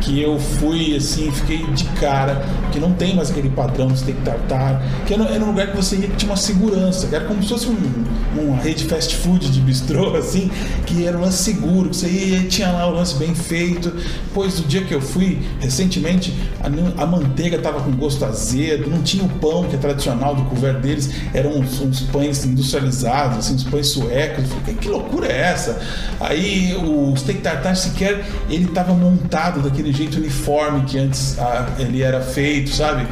que 0.00 0.20
eu 0.20 0.38
fui 0.38 0.96
assim, 0.96 1.30
fiquei 1.30 1.64
de 1.66 1.84
cara, 2.00 2.42
que 2.72 2.78
não 2.78 2.92
tem 2.92 3.14
mais 3.14 3.30
aquele 3.30 3.50
padrão 3.50 3.88
de 3.88 3.98
steak 3.98 4.20
tartar, 4.22 4.82
que 5.06 5.14
era, 5.14 5.24
era 5.24 5.44
um 5.44 5.48
lugar 5.48 5.68
que 5.68 5.76
você 5.76 5.96
ia 5.96 6.08
que 6.08 6.16
tinha 6.16 6.30
uma 6.30 6.36
segurança, 6.36 7.06
que 7.06 7.14
era 7.14 7.24
como 7.24 7.42
se 7.42 7.48
fosse 7.48 7.68
um, 7.68 8.04
uma 8.36 8.56
rede 8.56 8.84
fast 8.84 9.14
food 9.16 9.50
de 9.50 9.60
bistrô, 9.60 10.14
assim, 10.16 10.50
que 10.86 11.06
era 11.06 11.16
um 11.16 11.20
lance 11.20 11.42
seguro, 11.42 11.90
que 11.90 11.96
você 11.96 12.08
ia 12.08 12.48
tinha 12.48 12.70
lá 12.70 12.86
o 12.86 12.94
lance 12.94 13.14
bem 13.16 13.34
feito. 13.34 13.94
Pois 14.34 14.58
o 14.58 14.64
dia 14.64 14.82
que 14.82 14.94
eu 14.94 15.00
fui, 15.00 15.40
recentemente, 15.60 16.34
a, 16.60 17.02
a 17.02 17.06
manteiga 17.06 17.56
estava 17.56 17.80
com 17.80 17.92
gosto 17.92 18.24
azedo, 18.24 18.90
não 18.90 19.02
tinha 19.02 19.24
o 19.24 19.28
pão 19.28 19.64
que 19.64 19.76
é 19.76 19.78
tradicional 19.78 20.34
do 20.34 20.42
couvert 20.44 20.80
deles, 20.80 21.10
eram 21.32 21.58
uns, 21.58 21.80
uns 21.80 22.00
pães 22.00 22.44
industrializados, 22.44 23.38
assim, 23.38 23.54
uns 23.54 23.64
pães 23.64 23.88
suecos. 23.88 24.44
Eu 24.44 24.56
falei, 24.60 24.74
que 24.74 24.88
loucura 24.88 25.26
é 25.26 25.40
essa? 25.40 25.80
Aí 26.20 26.74
o 26.76 27.14
steak 27.16 27.40
tartar 27.40 27.76
sequer 27.76 28.24
ele 28.48 28.64
estava 28.64 28.92
montado 28.92 29.60
daquele 29.60 29.87
jeito 29.92 30.18
uniforme 30.18 30.84
que 30.84 30.98
antes 30.98 31.38
ah, 31.38 31.66
ele 31.78 32.02
era 32.02 32.20
feito, 32.20 32.70
sabe? 32.70 33.06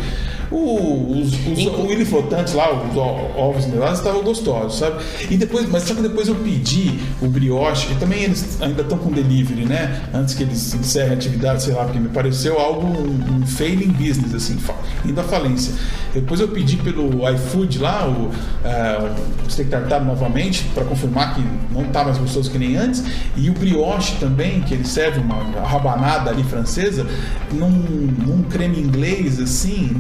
O, 0.51 1.21
os, 1.21 1.33
os, 1.33 1.59
Inclu- 1.59 1.87
o 1.87 2.57
lá, 2.57 2.73
os 2.73 2.97
ovos 2.97 3.67
nelados 3.67 3.99
estavam 3.99 4.23
gostosos, 4.23 4.79
sabe? 4.79 5.03
E 5.29 5.37
depois, 5.37 5.69
mas 5.69 5.83
só 5.83 5.95
que 5.95 6.03
depois 6.03 6.29
eu 6.29 6.35
pedi 6.37 7.01
o 7.21 7.27
brioche, 7.27 7.93
e 7.93 7.97
também 7.97 8.23
eles 8.23 8.61
ainda 8.63 8.83
estão 8.83 8.97
com 8.99 9.11
delivery, 9.11 9.65
né? 9.65 10.03
Antes 10.15 10.35
que 10.35 10.43
eles 10.45 10.75
encerrem 10.75 11.11
a 11.11 11.15
atividade, 11.15 11.63
sei 11.63 11.75
lá, 11.75 11.85
porque 11.85 11.99
me 11.99 12.09
pareceu 12.09 12.59
algo, 12.59 12.87
um, 12.87 13.37
um 13.43 13.47
failing 13.47 13.89
business, 13.93 14.35
assim, 14.35 14.57
indo 15.05 15.21
à 15.21 15.25
falência. 15.25 15.75
Depois 16.15 16.41
eu 16.41 16.49
pedi 16.49 16.77
pelo 16.77 17.29
iFood 17.31 17.79
lá, 17.79 18.09
o, 18.09 18.31
ah, 18.65 19.15
o 19.47 19.51
steak 19.51 19.69
tartar 19.71 20.05
novamente, 20.05 20.65
para 20.75 20.85
confirmar 20.85 21.35
que 21.35 21.43
não 21.71 21.85
tá 21.85 22.05
mais 22.05 22.19
gostoso 22.19 22.51
que 22.51 22.59
nem 22.59 22.77
antes, 22.77 23.03
e 23.37 23.51
o 23.51 23.53
brioche 23.53 24.15
também, 24.21 24.61
que 24.61 24.75
ele 24.75 24.87
serve 24.87 25.21
uma 25.21 25.43
rabanada 25.61 26.31
ali 26.31 26.43
francesa, 26.45 27.07
num, 27.53 27.69
num 27.69 28.43
creme 28.45 28.79
inglês, 28.81 29.41
assim, 29.41 29.91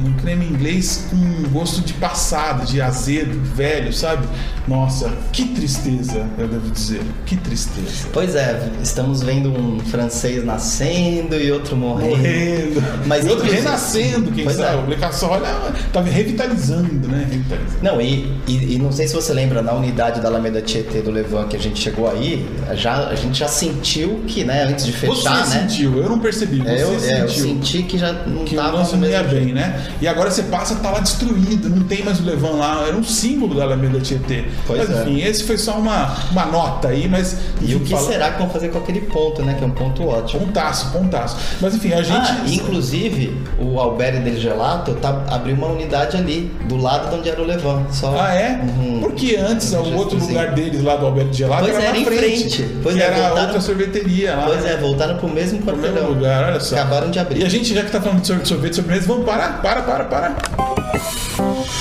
num 0.00 0.12
creme 0.14 0.46
inglês 0.46 1.06
com 1.10 1.48
gosto 1.50 1.80
de 1.82 1.92
passado, 1.94 2.66
de 2.66 2.80
azedo, 2.80 3.40
velho, 3.54 3.92
sabe? 3.92 4.26
Nossa, 4.66 5.10
que 5.32 5.46
tristeza, 5.46 6.24
eu 6.38 6.46
devo 6.48 6.70
dizer, 6.70 7.02
que 7.26 7.36
tristeza. 7.36 8.08
Pois 8.12 8.34
é, 8.34 8.70
estamos 8.82 9.22
vendo 9.22 9.50
um 9.50 9.80
francês 9.80 10.44
nascendo 10.44 11.34
e 11.36 11.50
outro 11.50 11.76
morrendo. 11.76 12.10
Morrendo, 12.16 12.82
Mas 13.06 13.24
e 13.24 13.28
outro 13.28 13.44
inclusive- 13.44 13.66
renascendo, 13.66 14.30
quem 14.32 14.44
Pois 14.44 14.56
sabe? 14.56 14.76
é. 14.76 14.80
O 14.80 14.86
Blecassol, 14.86 15.30
olha, 15.32 15.72
tava 15.92 16.08
revitalizando, 16.08 17.08
né? 17.08 17.26
Revitalizando. 17.30 17.78
Não, 17.82 18.00
e, 18.00 18.32
e, 18.46 18.74
e 18.74 18.78
não 18.78 18.92
sei 18.92 19.06
se 19.08 19.14
você 19.14 19.32
lembra, 19.32 19.62
na 19.62 19.72
unidade 19.72 20.20
da 20.20 20.28
Alameda 20.28 20.60
Tietê 20.62 21.00
do 21.02 21.10
Levan 21.10 21.46
que 21.48 21.56
a 21.56 21.60
gente 21.60 21.80
chegou 21.80 22.08
aí, 22.10 22.46
já, 22.74 23.08
a 23.08 23.14
gente 23.14 23.38
já 23.38 23.48
sentiu 23.48 24.22
que, 24.26 24.44
né, 24.44 24.62
antes 24.64 24.86
de 24.86 24.92
fechar, 24.92 25.44
você 25.44 25.58
né? 25.58 25.60
sentiu, 25.68 25.98
eu 25.98 26.08
não 26.08 26.18
percebi, 26.18 26.58
você 26.58 26.70
É, 26.70 26.82
eu, 26.82 26.88
é, 26.88 27.22
eu 27.22 27.28
sentiu. 27.28 27.44
senti 27.44 27.82
que 27.82 27.98
já 27.98 28.12
não 28.12 28.44
que 28.44 28.54
o 28.54 28.58
tava 28.58 28.76
lance 28.78 28.94
no 28.94 29.02
não 29.02 29.08
ia 29.08 29.22
bem, 29.24 29.52
né? 29.52 29.81
E 30.00 30.08
agora 30.08 30.30
você 30.30 30.42
passa, 30.44 30.74
tá 30.76 30.90
lá 30.90 31.00
destruído, 31.00 31.68
não 31.70 31.84
tem 31.84 32.02
mais 32.02 32.20
o 32.20 32.24
Levan 32.24 32.52
lá, 32.56 32.84
era 32.86 32.96
um 32.96 33.02
símbolo 33.04 33.54
da 33.54 33.64
Alameda 33.64 34.00
Tietê. 34.00 34.44
Pois 34.66 34.88
mas 34.88 34.98
é. 34.98 35.02
enfim, 35.02 35.22
esse 35.22 35.44
foi 35.44 35.58
só 35.58 35.72
uma, 35.78 36.14
uma 36.30 36.46
nota 36.46 36.88
aí, 36.88 37.08
mas. 37.08 37.36
E 37.60 37.74
o 37.74 37.80
que 37.80 37.90
fala- 37.90 38.06
será 38.10 38.30
que 38.32 38.38
vão 38.38 38.50
fazer 38.50 38.68
com 38.68 38.78
aquele 38.78 39.00
ponto, 39.02 39.42
né? 39.42 39.54
Que 39.54 39.64
é 39.64 39.66
um 39.66 39.70
ponto 39.70 40.06
ótimo. 40.06 40.46
Pontaço, 40.46 40.90
pontaço. 40.92 41.36
Mas 41.60 41.74
enfim, 41.74 41.92
a 41.92 42.02
gente. 42.02 42.16
Ah, 42.30 42.42
inclusive, 42.46 43.36
o 43.58 43.78
Alberto 43.78 44.20
del 44.20 44.36
Gelato 44.38 44.94
tá, 44.94 45.22
abriu 45.28 45.54
uma 45.54 45.68
unidade 45.68 46.16
ali, 46.16 46.50
do 46.68 46.76
lado 46.76 47.08
de 47.10 47.16
onde 47.16 47.28
era 47.28 47.40
o 47.40 47.44
Levan. 47.44 47.84
Só 47.90 48.18
Ah, 48.20 48.34
é? 48.34 48.60
Uhum. 48.62 49.00
Porque 49.00 49.36
antes, 49.36 49.72
o 49.72 49.94
outro 49.94 50.18
lugar 50.18 50.52
deles 50.54 50.82
lá 50.82 50.96
do 50.96 51.06
Alberto 51.06 51.32
Gelado 51.34 51.62
Pois 51.64 51.74
era 51.76 51.84
era 51.86 51.98
na 51.98 52.04
frente. 52.04 52.56
frente. 52.56 52.70
Pois 52.82 52.96
é, 52.96 53.00
era 53.02 53.16
voltaram- 53.16 53.42
outra 53.46 53.60
sorveteria 53.60 54.34
lá. 54.36 54.44
Pois 54.46 54.64
é, 54.64 54.76
voltaram 54.76 55.16
pro 55.16 55.28
mesmo 55.28 55.58
No 55.60 55.66
mesmo 55.66 55.82
quarteirão. 55.82 56.08
lugar, 56.10 56.44
olha 56.50 56.60
só. 56.60 56.74
Acabaram 56.76 57.10
de 57.10 57.18
abrir. 57.18 57.40
E 57.40 57.44
a 57.44 57.48
gente, 57.48 57.74
já 57.74 57.82
que 57.82 57.90
tá 57.90 58.00
falando 58.00 58.20
de 58.20 58.26
sorvete, 58.26 58.48
sorvete, 58.48 58.76
sobremesa, 58.76 59.06
vamos 59.06 59.24
parar, 59.26 59.60
para, 59.62 59.71
para, 59.80 60.04
para. 60.04 60.36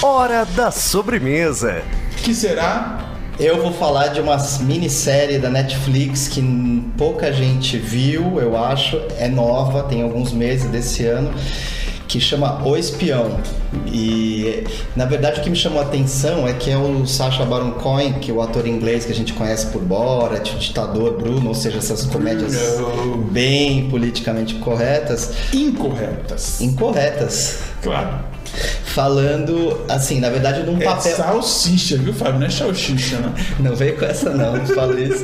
Hora 0.01 0.45
da 0.45 0.71
sobremesa. 0.71 1.81
Que 2.23 2.33
será 2.33 3.15
Eu 3.39 3.61
vou 3.61 3.73
falar 3.73 4.09
de 4.09 4.21
uma 4.21 4.37
minissérie 4.61 5.39
da 5.39 5.49
Netflix 5.49 6.27
que 6.27 6.41
pouca 6.97 7.33
gente 7.33 7.77
viu, 7.77 8.39
eu 8.39 8.55
acho. 8.55 9.01
É 9.17 9.27
nova, 9.27 9.83
tem 9.83 10.03
alguns 10.03 10.31
meses 10.31 10.69
desse 10.69 11.05
ano. 11.05 11.33
Que 12.11 12.19
chama 12.19 12.61
O 12.67 12.75
Espião. 12.75 13.39
E 13.87 14.65
na 14.97 15.05
verdade 15.05 15.39
o 15.39 15.43
que 15.43 15.49
me 15.49 15.55
chamou 15.55 15.79
a 15.79 15.83
atenção 15.83 16.45
é 16.45 16.51
que 16.51 16.69
é 16.69 16.75
o 16.77 17.05
Sacha 17.07 17.45
Baron 17.45 17.71
Cohen, 17.71 18.11
que 18.19 18.29
é 18.29 18.33
o 18.33 18.41
ator 18.41 18.67
inglês 18.67 19.05
que 19.05 19.13
a 19.13 19.15
gente 19.15 19.31
conhece 19.31 19.67
por 19.67 19.81
Borat, 19.81 20.53
o 20.53 20.57
ditador 20.59 21.17
Bruno, 21.17 21.47
ou 21.47 21.55
seja, 21.55 21.77
essas 21.77 22.03
comédias 22.05 22.53
Bruno. 22.75 23.17
bem 23.31 23.87
politicamente 23.89 24.55
corretas, 24.55 25.31
incorretas. 25.53 26.59
incorretas. 26.59 27.59
Claro. 27.81 28.25
Falando, 28.83 29.79
assim, 29.87 30.19
na 30.19 30.29
verdade, 30.29 30.63
num 30.69 30.77
É 30.81 30.83
papel. 30.83 31.15
salsicha, 31.15 31.95
viu, 31.95 32.13
Fábio? 32.13 32.41
Não 32.41 32.47
é 32.47 32.49
salsicha, 32.49 33.17
não. 33.19 33.69
Não 33.69 33.75
veio 33.77 33.95
com 33.97 34.03
essa 34.03 34.29
não, 34.31 34.57
não 34.57 34.65
falo 34.65 34.99
isso. 34.99 35.23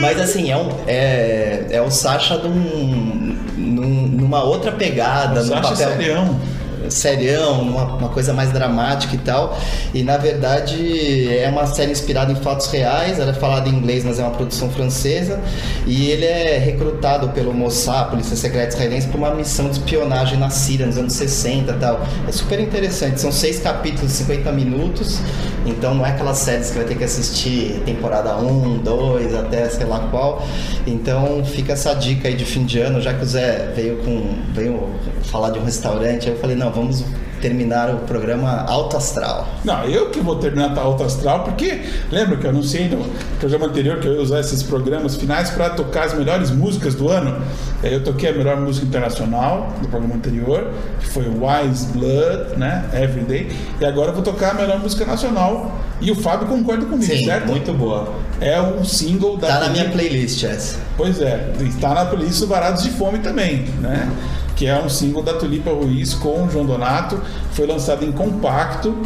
Mas 0.00 0.20
assim, 0.20 0.50
é, 0.50 0.56
um, 0.56 0.68
é, 0.86 1.66
é 1.70 1.80
o 1.82 1.90
Sasha 1.90 2.36
num, 2.38 3.36
num- 3.56 4.06
numa 4.08 4.42
outra 4.42 4.72
pegada, 4.72 5.42
num 5.42 5.48
Sacha 5.48 5.62
papel 5.70 5.88
Serião. 5.90 6.40
serião, 6.88 7.62
uma, 7.62 7.84
uma 7.96 8.08
coisa 8.10 8.32
mais 8.32 8.52
dramática 8.52 9.14
e 9.14 9.18
tal. 9.18 9.58
E 9.94 10.02
na 10.02 10.16
verdade 10.16 11.28
é 11.34 11.48
uma 11.48 11.66
série 11.66 11.92
inspirada 11.92 12.30
em 12.32 12.36
fatos 12.36 12.66
reais, 12.68 13.18
ela 13.18 13.30
é 13.30 13.34
falada 13.34 13.68
em 13.68 13.72
inglês, 13.72 14.04
mas 14.04 14.18
é 14.18 14.22
uma 14.22 14.32
produção 14.32 14.68
francesa. 14.70 15.40
E 15.86 16.08
ele 16.10 16.24
é 16.26 16.58
recrutado 16.58 17.28
pelo 17.30 17.52
Mossad, 17.54 18.10
Polícia 18.10 18.36
Secreta 18.36 18.74
Israelense, 18.74 19.06
para 19.08 19.18
uma 19.18 19.34
missão 19.34 19.66
de 19.66 19.72
espionagem 19.78 20.38
na 20.38 20.50
Síria 20.50 20.86
nos 20.86 20.98
anos 20.98 21.12
60 21.14 21.72
e 21.72 21.74
tal. 21.76 22.00
É 22.28 22.32
super 22.32 22.60
interessante, 22.60 23.20
são 23.20 23.32
seis 23.32 23.58
capítulos 23.60 24.10
de 24.10 24.16
50 24.18 24.52
minutos, 24.52 25.20
então 25.66 25.94
não 25.94 26.04
é 26.04 26.10
aquelas 26.10 26.38
séries 26.38 26.70
que 26.70 26.76
vai 26.76 26.86
ter 26.86 26.96
que 26.96 27.04
assistir 27.04 27.80
temporada 27.84 28.36
1, 28.36 28.78
2, 28.78 29.34
até 29.34 29.68
sei 29.68 29.86
lá 29.86 30.08
qual. 30.10 30.46
Então 30.86 31.44
fica 31.44 31.72
essa 31.72 31.94
dica 31.94 32.28
aí 32.28 32.34
de 32.34 32.44
fim 32.44 32.64
de 32.64 32.80
ano, 32.80 33.00
já 33.00 33.14
que 33.14 33.22
o 33.22 33.26
Zé 33.26 33.72
veio 33.74 33.98
com 33.98 34.34
veio 34.52 34.90
falar 35.24 35.50
de 35.50 35.58
um 35.58 35.64
restaurante, 35.64 36.28
aí 36.28 36.34
eu 36.34 36.40
falei, 36.40 36.56
não, 36.56 36.70
vamos 36.70 37.04
terminar 37.44 37.94
o 37.94 37.98
programa 37.98 38.64
Alto 38.66 38.96
Astral. 38.96 39.46
Não, 39.62 39.84
eu 39.84 40.08
que 40.08 40.18
vou 40.18 40.36
terminar 40.36 40.76
a 40.78 40.80
alta 40.80 41.04
astral, 41.04 41.44
porque 41.44 41.82
lembra 42.10 42.38
que 42.38 42.46
eu 42.46 42.50
anunciei 42.50 42.88
no 42.88 43.04
programa 43.38 43.66
anterior 43.66 43.98
que 43.98 44.08
eu 44.08 44.14
ia 44.14 44.22
usar 44.22 44.40
esses 44.40 44.62
programas 44.62 45.14
finais 45.14 45.50
para 45.50 45.68
tocar 45.70 46.04
as 46.04 46.14
melhores 46.14 46.50
músicas 46.50 46.94
do 46.94 47.10
ano. 47.10 47.42
Aí 47.82 47.92
Eu 47.92 48.02
toquei 48.02 48.30
a 48.30 48.32
melhor 48.32 48.58
música 48.58 48.86
internacional 48.86 49.74
do 49.82 49.88
programa 49.88 50.14
anterior, 50.14 50.70
que 51.00 51.06
foi 51.06 51.24
Wise 51.24 51.88
Blood, 51.88 52.56
né? 52.56 52.88
Everyday. 52.94 53.50
E 53.78 53.84
agora 53.84 54.08
eu 54.08 54.14
vou 54.14 54.22
tocar 54.22 54.52
a 54.52 54.54
melhor 54.54 54.78
música 54.78 55.04
nacional. 55.04 55.78
E 56.00 56.10
o 56.10 56.14
Fábio 56.14 56.48
concorda 56.48 56.86
comigo, 56.86 57.04
Sim, 57.12 57.26
certo? 57.26 57.46
muito 57.46 57.72
boa. 57.74 58.08
É 58.40 58.60
um 58.60 58.84
single 58.84 59.36
da 59.36 59.48
Tá 59.48 59.60
na 59.60 59.68
minha 59.68 59.90
playlist 59.90 60.42
essa. 60.44 60.78
Pois 60.96 61.20
é, 61.20 61.52
está 61.60 61.92
na 61.92 62.04
playlist 62.04 62.40
do 62.40 62.46
Varados 62.46 62.82
de 62.82 62.90
Fome 62.90 63.18
também, 63.18 63.64
né? 63.80 64.10
Que 64.54 64.66
é 64.66 64.80
um 64.80 64.88
single 64.88 65.22
da 65.22 65.34
Tulipa 65.34 65.70
Ruiz 65.70 66.14
com 66.14 66.44
o 66.44 66.50
João 66.50 66.64
Donato. 66.64 67.20
Foi 67.52 67.66
lançado 67.66 68.04
em 68.04 68.12
compacto 68.12 68.96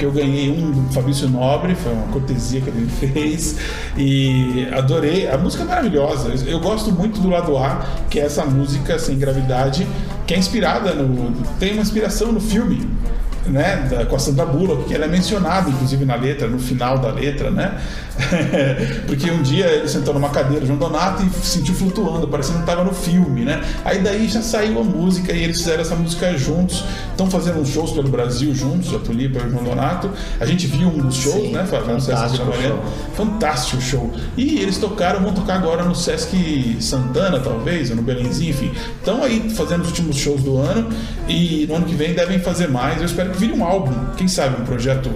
que 0.00 0.06
eu 0.06 0.10
ganhei 0.10 0.50
um 0.50 0.70
do 0.70 0.92
Fabrício 0.94 1.28
Nobre, 1.28 1.74
foi 1.74 1.92
uma 1.92 2.06
cortesia 2.06 2.62
que 2.62 2.70
ele 2.70 2.80
me 2.80 2.90
fez. 2.90 3.56
E 3.96 4.66
adorei. 4.72 5.28
A 5.28 5.36
música 5.36 5.62
é 5.62 5.66
maravilhosa. 5.66 6.32
Eu 6.46 6.58
gosto 6.58 6.90
muito 6.90 7.20
do 7.20 7.28
lado 7.28 7.56
A, 7.58 7.84
que 8.08 8.18
é 8.18 8.24
essa 8.24 8.44
música 8.46 8.98
sem 8.98 9.18
gravidade, 9.18 9.86
que 10.26 10.32
é 10.32 10.38
inspirada 10.38 10.94
no. 10.94 11.32
tem 11.58 11.74
uma 11.74 11.82
inspiração 11.82 12.32
no 12.32 12.40
filme 12.40 12.88
né, 13.46 13.88
da, 13.90 14.06
com 14.06 14.16
a 14.16 14.18
Sandra 14.18 14.46
Bullock, 14.46 14.84
que 14.84 14.94
ela 14.94 15.04
é 15.04 15.08
mencionada, 15.08 15.68
inclusive, 15.68 16.04
na 16.04 16.14
letra, 16.14 16.48
no 16.48 16.58
final 16.58 16.98
da 16.98 17.12
letra, 17.12 17.50
né? 17.50 17.78
Porque 19.06 19.30
um 19.30 19.42
dia 19.42 19.66
ele 19.66 19.88
sentou 19.88 20.14
numa 20.14 20.30
cadeira, 20.30 20.64
João 20.64 20.78
Donato, 20.78 21.22
e 21.22 21.30
se 21.30 21.58
sentiu 21.58 21.74
flutuando, 21.74 22.28
parecendo 22.28 22.58
que 22.58 22.62
estava 22.64 22.84
no 22.84 22.92
filme, 22.92 23.44
né? 23.44 23.62
Aí 23.84 24.00
daí 24.00 24.28
já 24.28 24.42
saiu 24.42 24.80
a 24.80 24.84
música 24.84 25.32
e 25.32 25.42
eles 25.42 25.58
fizeram 25.58 25.80
essa 25.80 25.94
música 25.94 26.36
juntos, 26.36 26.84
estão 27.10 27.30
fazendo 27.30 27.60
uns 27.60 27.68
shows 27.68 27.92
pelo 27.92 28.08
Brasil 28.08 28.54
juntos, 28.54 28.94
a 28.94 28.98
Tulipa 28.98 29.38
e 29.38 29.46
o 29.46 29.50
João 29.50 29.64
Donato. 29.64 30.10
A 30.38 30.46
gente 30.46 30.66
viu 30.66 30.88
um 30.88 30.98
dos 30.98 31.16
shows, 31.16 31.34
Sim, 31.34 31.52
né, 31.52 31.66
Sesc 31.66 31.86
fantástico 31.86 32.44
Vila 32.44 32.56
Mariana. 32.56 32.82
Fantástico 33.14 33.82
show. 33.82 34.12
E 34.36 34.58
eles 34.60 34.78
tocaram, 34.78 35.20
vão 35.20 35.32
tocar 35.32 35.54
agora 35.54 35.84
no 35.84 35.94
Sesc 35.94 36.76
Santana, 36.80 37.40
talvez, 37.40 37.90
ou 37.90 37.96
no 37.96 38.02
Belenzinho, 38.02 38.50
enfim. 38.50 38.72
Estão 38.98 39.22
aí 39.22 39.50
fazendo 39.50 39.82
os 39.82 39.88
últimos 39.88 40.16
shows 40.16 40.42
do 40.42 40.58
ano 40.58 40.88
e 41.28 41.66
no 41.68 41.76
ano 41.76 41.86
que 41.86 41.94
vem 41.94 42.14
devem 42.14 42.38
fazer 42.38 42.68
mais. 42.68 42.98
Eu 42.98 43.06
espero 43.06 43.30
que 43.30 43.38
vire 43.38 43.52
um 43.52 43.64
álbum, 43.64 43.92
quem 44.16 44.28
sabe 44.28 44.60
um 44.60 44.64
projeto 44.64 45.10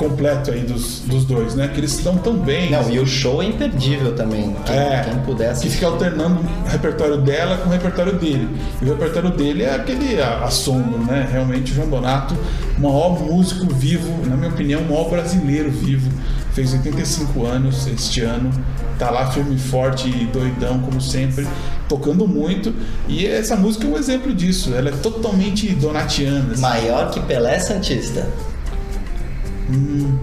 completo 0.00 0.50
aí 0.50 0.60
dos, 0.60 1.00
dos 1.00 1.26
dois, 1.26 1.54
né? 1.54 1.68
Que 1.68 1.78
eles 1.78 1.92
estão 1.92 2.16
tão 2.16 2.34
bem. 2.38 2.70
Não, 2.70 2.90
e 2.90 2.98
o 2.98 3.06
show 3.06 3.42
é 3.42 3.46
imperdível 3.46 4.14
também. 4.14 4.56
Quem, 4.64 4.74
É, 4.74 5.04
quem 5.04 5.18
puder 5.18 5.54
que 5.54 5.68
fica 5.68 5.86
alternando 5.86 6.40
o 6.40 6.68
repertório 6.68 7.18
dela 7.18 7.58
com 7.58 7.68
o 7.68 7.72
repertório 7.72 8.14
dele. 8.14 8.48
E 8.80 8.84
o 8.86 8.88
repertório 8.88 9.30
dele 9.30 9.64
é 9.64 9.74
aquele 9.74 10.18
assombro, 10.22 10.98
né? 11.04 11.28
Realmente 11.30 11.72
o 11.72 11.74
João 11.74 11.88
Donato, 11.88 12.34
o 12.78 12.80
maior 12.80 13.20
músico 13.20 13.66
vivo, 13.74 14.26
na 14.26 14.36
minha 14.36 14.48
opinião, 14.48 14.80
o 14.80 14.88
maior 14.88 15.10
brasileiro 15.10 15.70
vivo. 15.70 16.10
Fez 16.54 16.72
85 16.72 17.46
anos 17.46 17.86
este 17.86 18.22
ano, 18.22 18.50
tá 18.98 19.10
lá 19.10 19.30
firme 19.30 19.54
e 19.54 19.58
forte 19.58 20.08
e 20.08 20.24
doidão, 20.26 20.80
como 20.80 21.00
sempre, 21.00 21.46
tocando 21.88 22.26
muito. 22.26 22.74
E 23.06 23.26
essa 23.26 23.54
música 23.54 23.86
é 23.86 23.90
um 23.90 23.98
exemplo 23.98 24.34
disso. 24.34 24.74
Ela 24.74 24.88
é 24.88 24.92
totalmente 24.92 25.68
donatiana. 25.74 26.52
assim. 26.52 26.62
Maior 26.62 27.10
que 27.10 27.20
Pelé 27.20 27.58
Santista. 27.58 28.26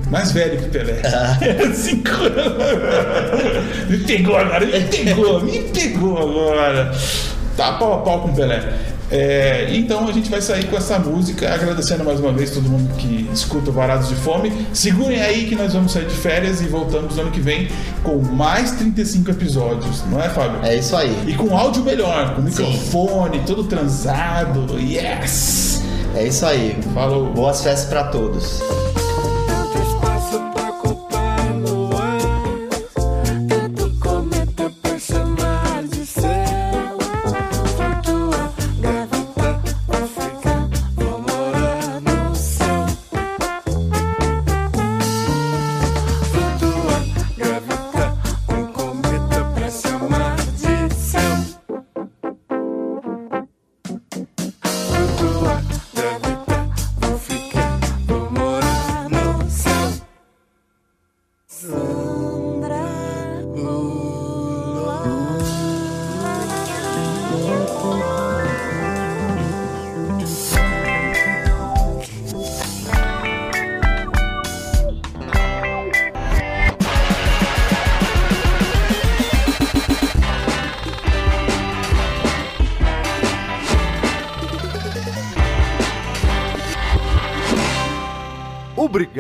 Mais 0.10 0.31
velho 0.31 0.57
que 0.60 0.69
Pelé. 0.69 1.01
Cinco 1.73 2.12
anos. 2.12 3.89
Me 3.89 3.97
pegou 3.99 4.36
agora, 4.36 4.65
me 4.65 4.81
pegou, 4.81 5.41
me 5.41 5.60
pegou 5.63 6.17
agora. 6.17 6.91
Tá 7.55 7.73
pau 7.73 7.93
a 7.93 7.97
pau 7.99 8.21
com 8.21 8.33
Pelé. 8.33 8.62
É, 9.10 9.69
então 9.71 10.05
a 10.05 10.12
gente 10.12 10.29
vai 10.29 10.41
sair 10.41 10.65
com 10.65 10.75
essa 10.75 10.99
música, 10.99 11.53
agradecendo 11.53 12.03
mais 12.03 12.19
uma 12.19 12.33
vez 12.33 12.51
todo 12.51 12.67
mundo 12.69 12.93
que 12.97 13.29
escuta 13.33 13.69
o 13.69 13.73
Varados 13.73 14.10
de 14.10 14.15
Fome. 14.15 14.51
Segurem 14.73 15.21
aí 15.21 15.45
que 15.45 15.55
nós 15.55 15.73
vamos 15.73 15.93
sair 15.93 16.05
de 16.05 16.13
férias 16.13 16.62
e 16.62 16.65
voltamos 16.65 17.15
no 17.15 17.21
ano 17.21 17.31
que 17.31 17.39
vem 17.39 17.69
com 18.03 18.17
mais 18.17 18.71
35 18.71 19.31
episódios, 19.31 20.03
não 20.12 20.21
é, 20.21 20.27
Fábio? 20.27 20.60
É 20.62 20.75
isso 20.75 20.95
aí. 20.95 21.23
E 21.25 21.33
com 21.36 21.57
áudio 21.57 21.83
melhor, 21.83 22.36
com 22.36 22.41
Sim. 22.49 22.65
microfone, 22.67 23.39
todo 23.45 23.63
transado. 23.63 24.77
Yes! 24.77 25.81
É 26.13 26.27
isso 26.27 26.45
aí. 26.45 26.77
Falou. 26.93 27.31
Boas 27.31 27.62
festas 27.62 27.88
pra 27.88 28.05
todos. 28.05 28.62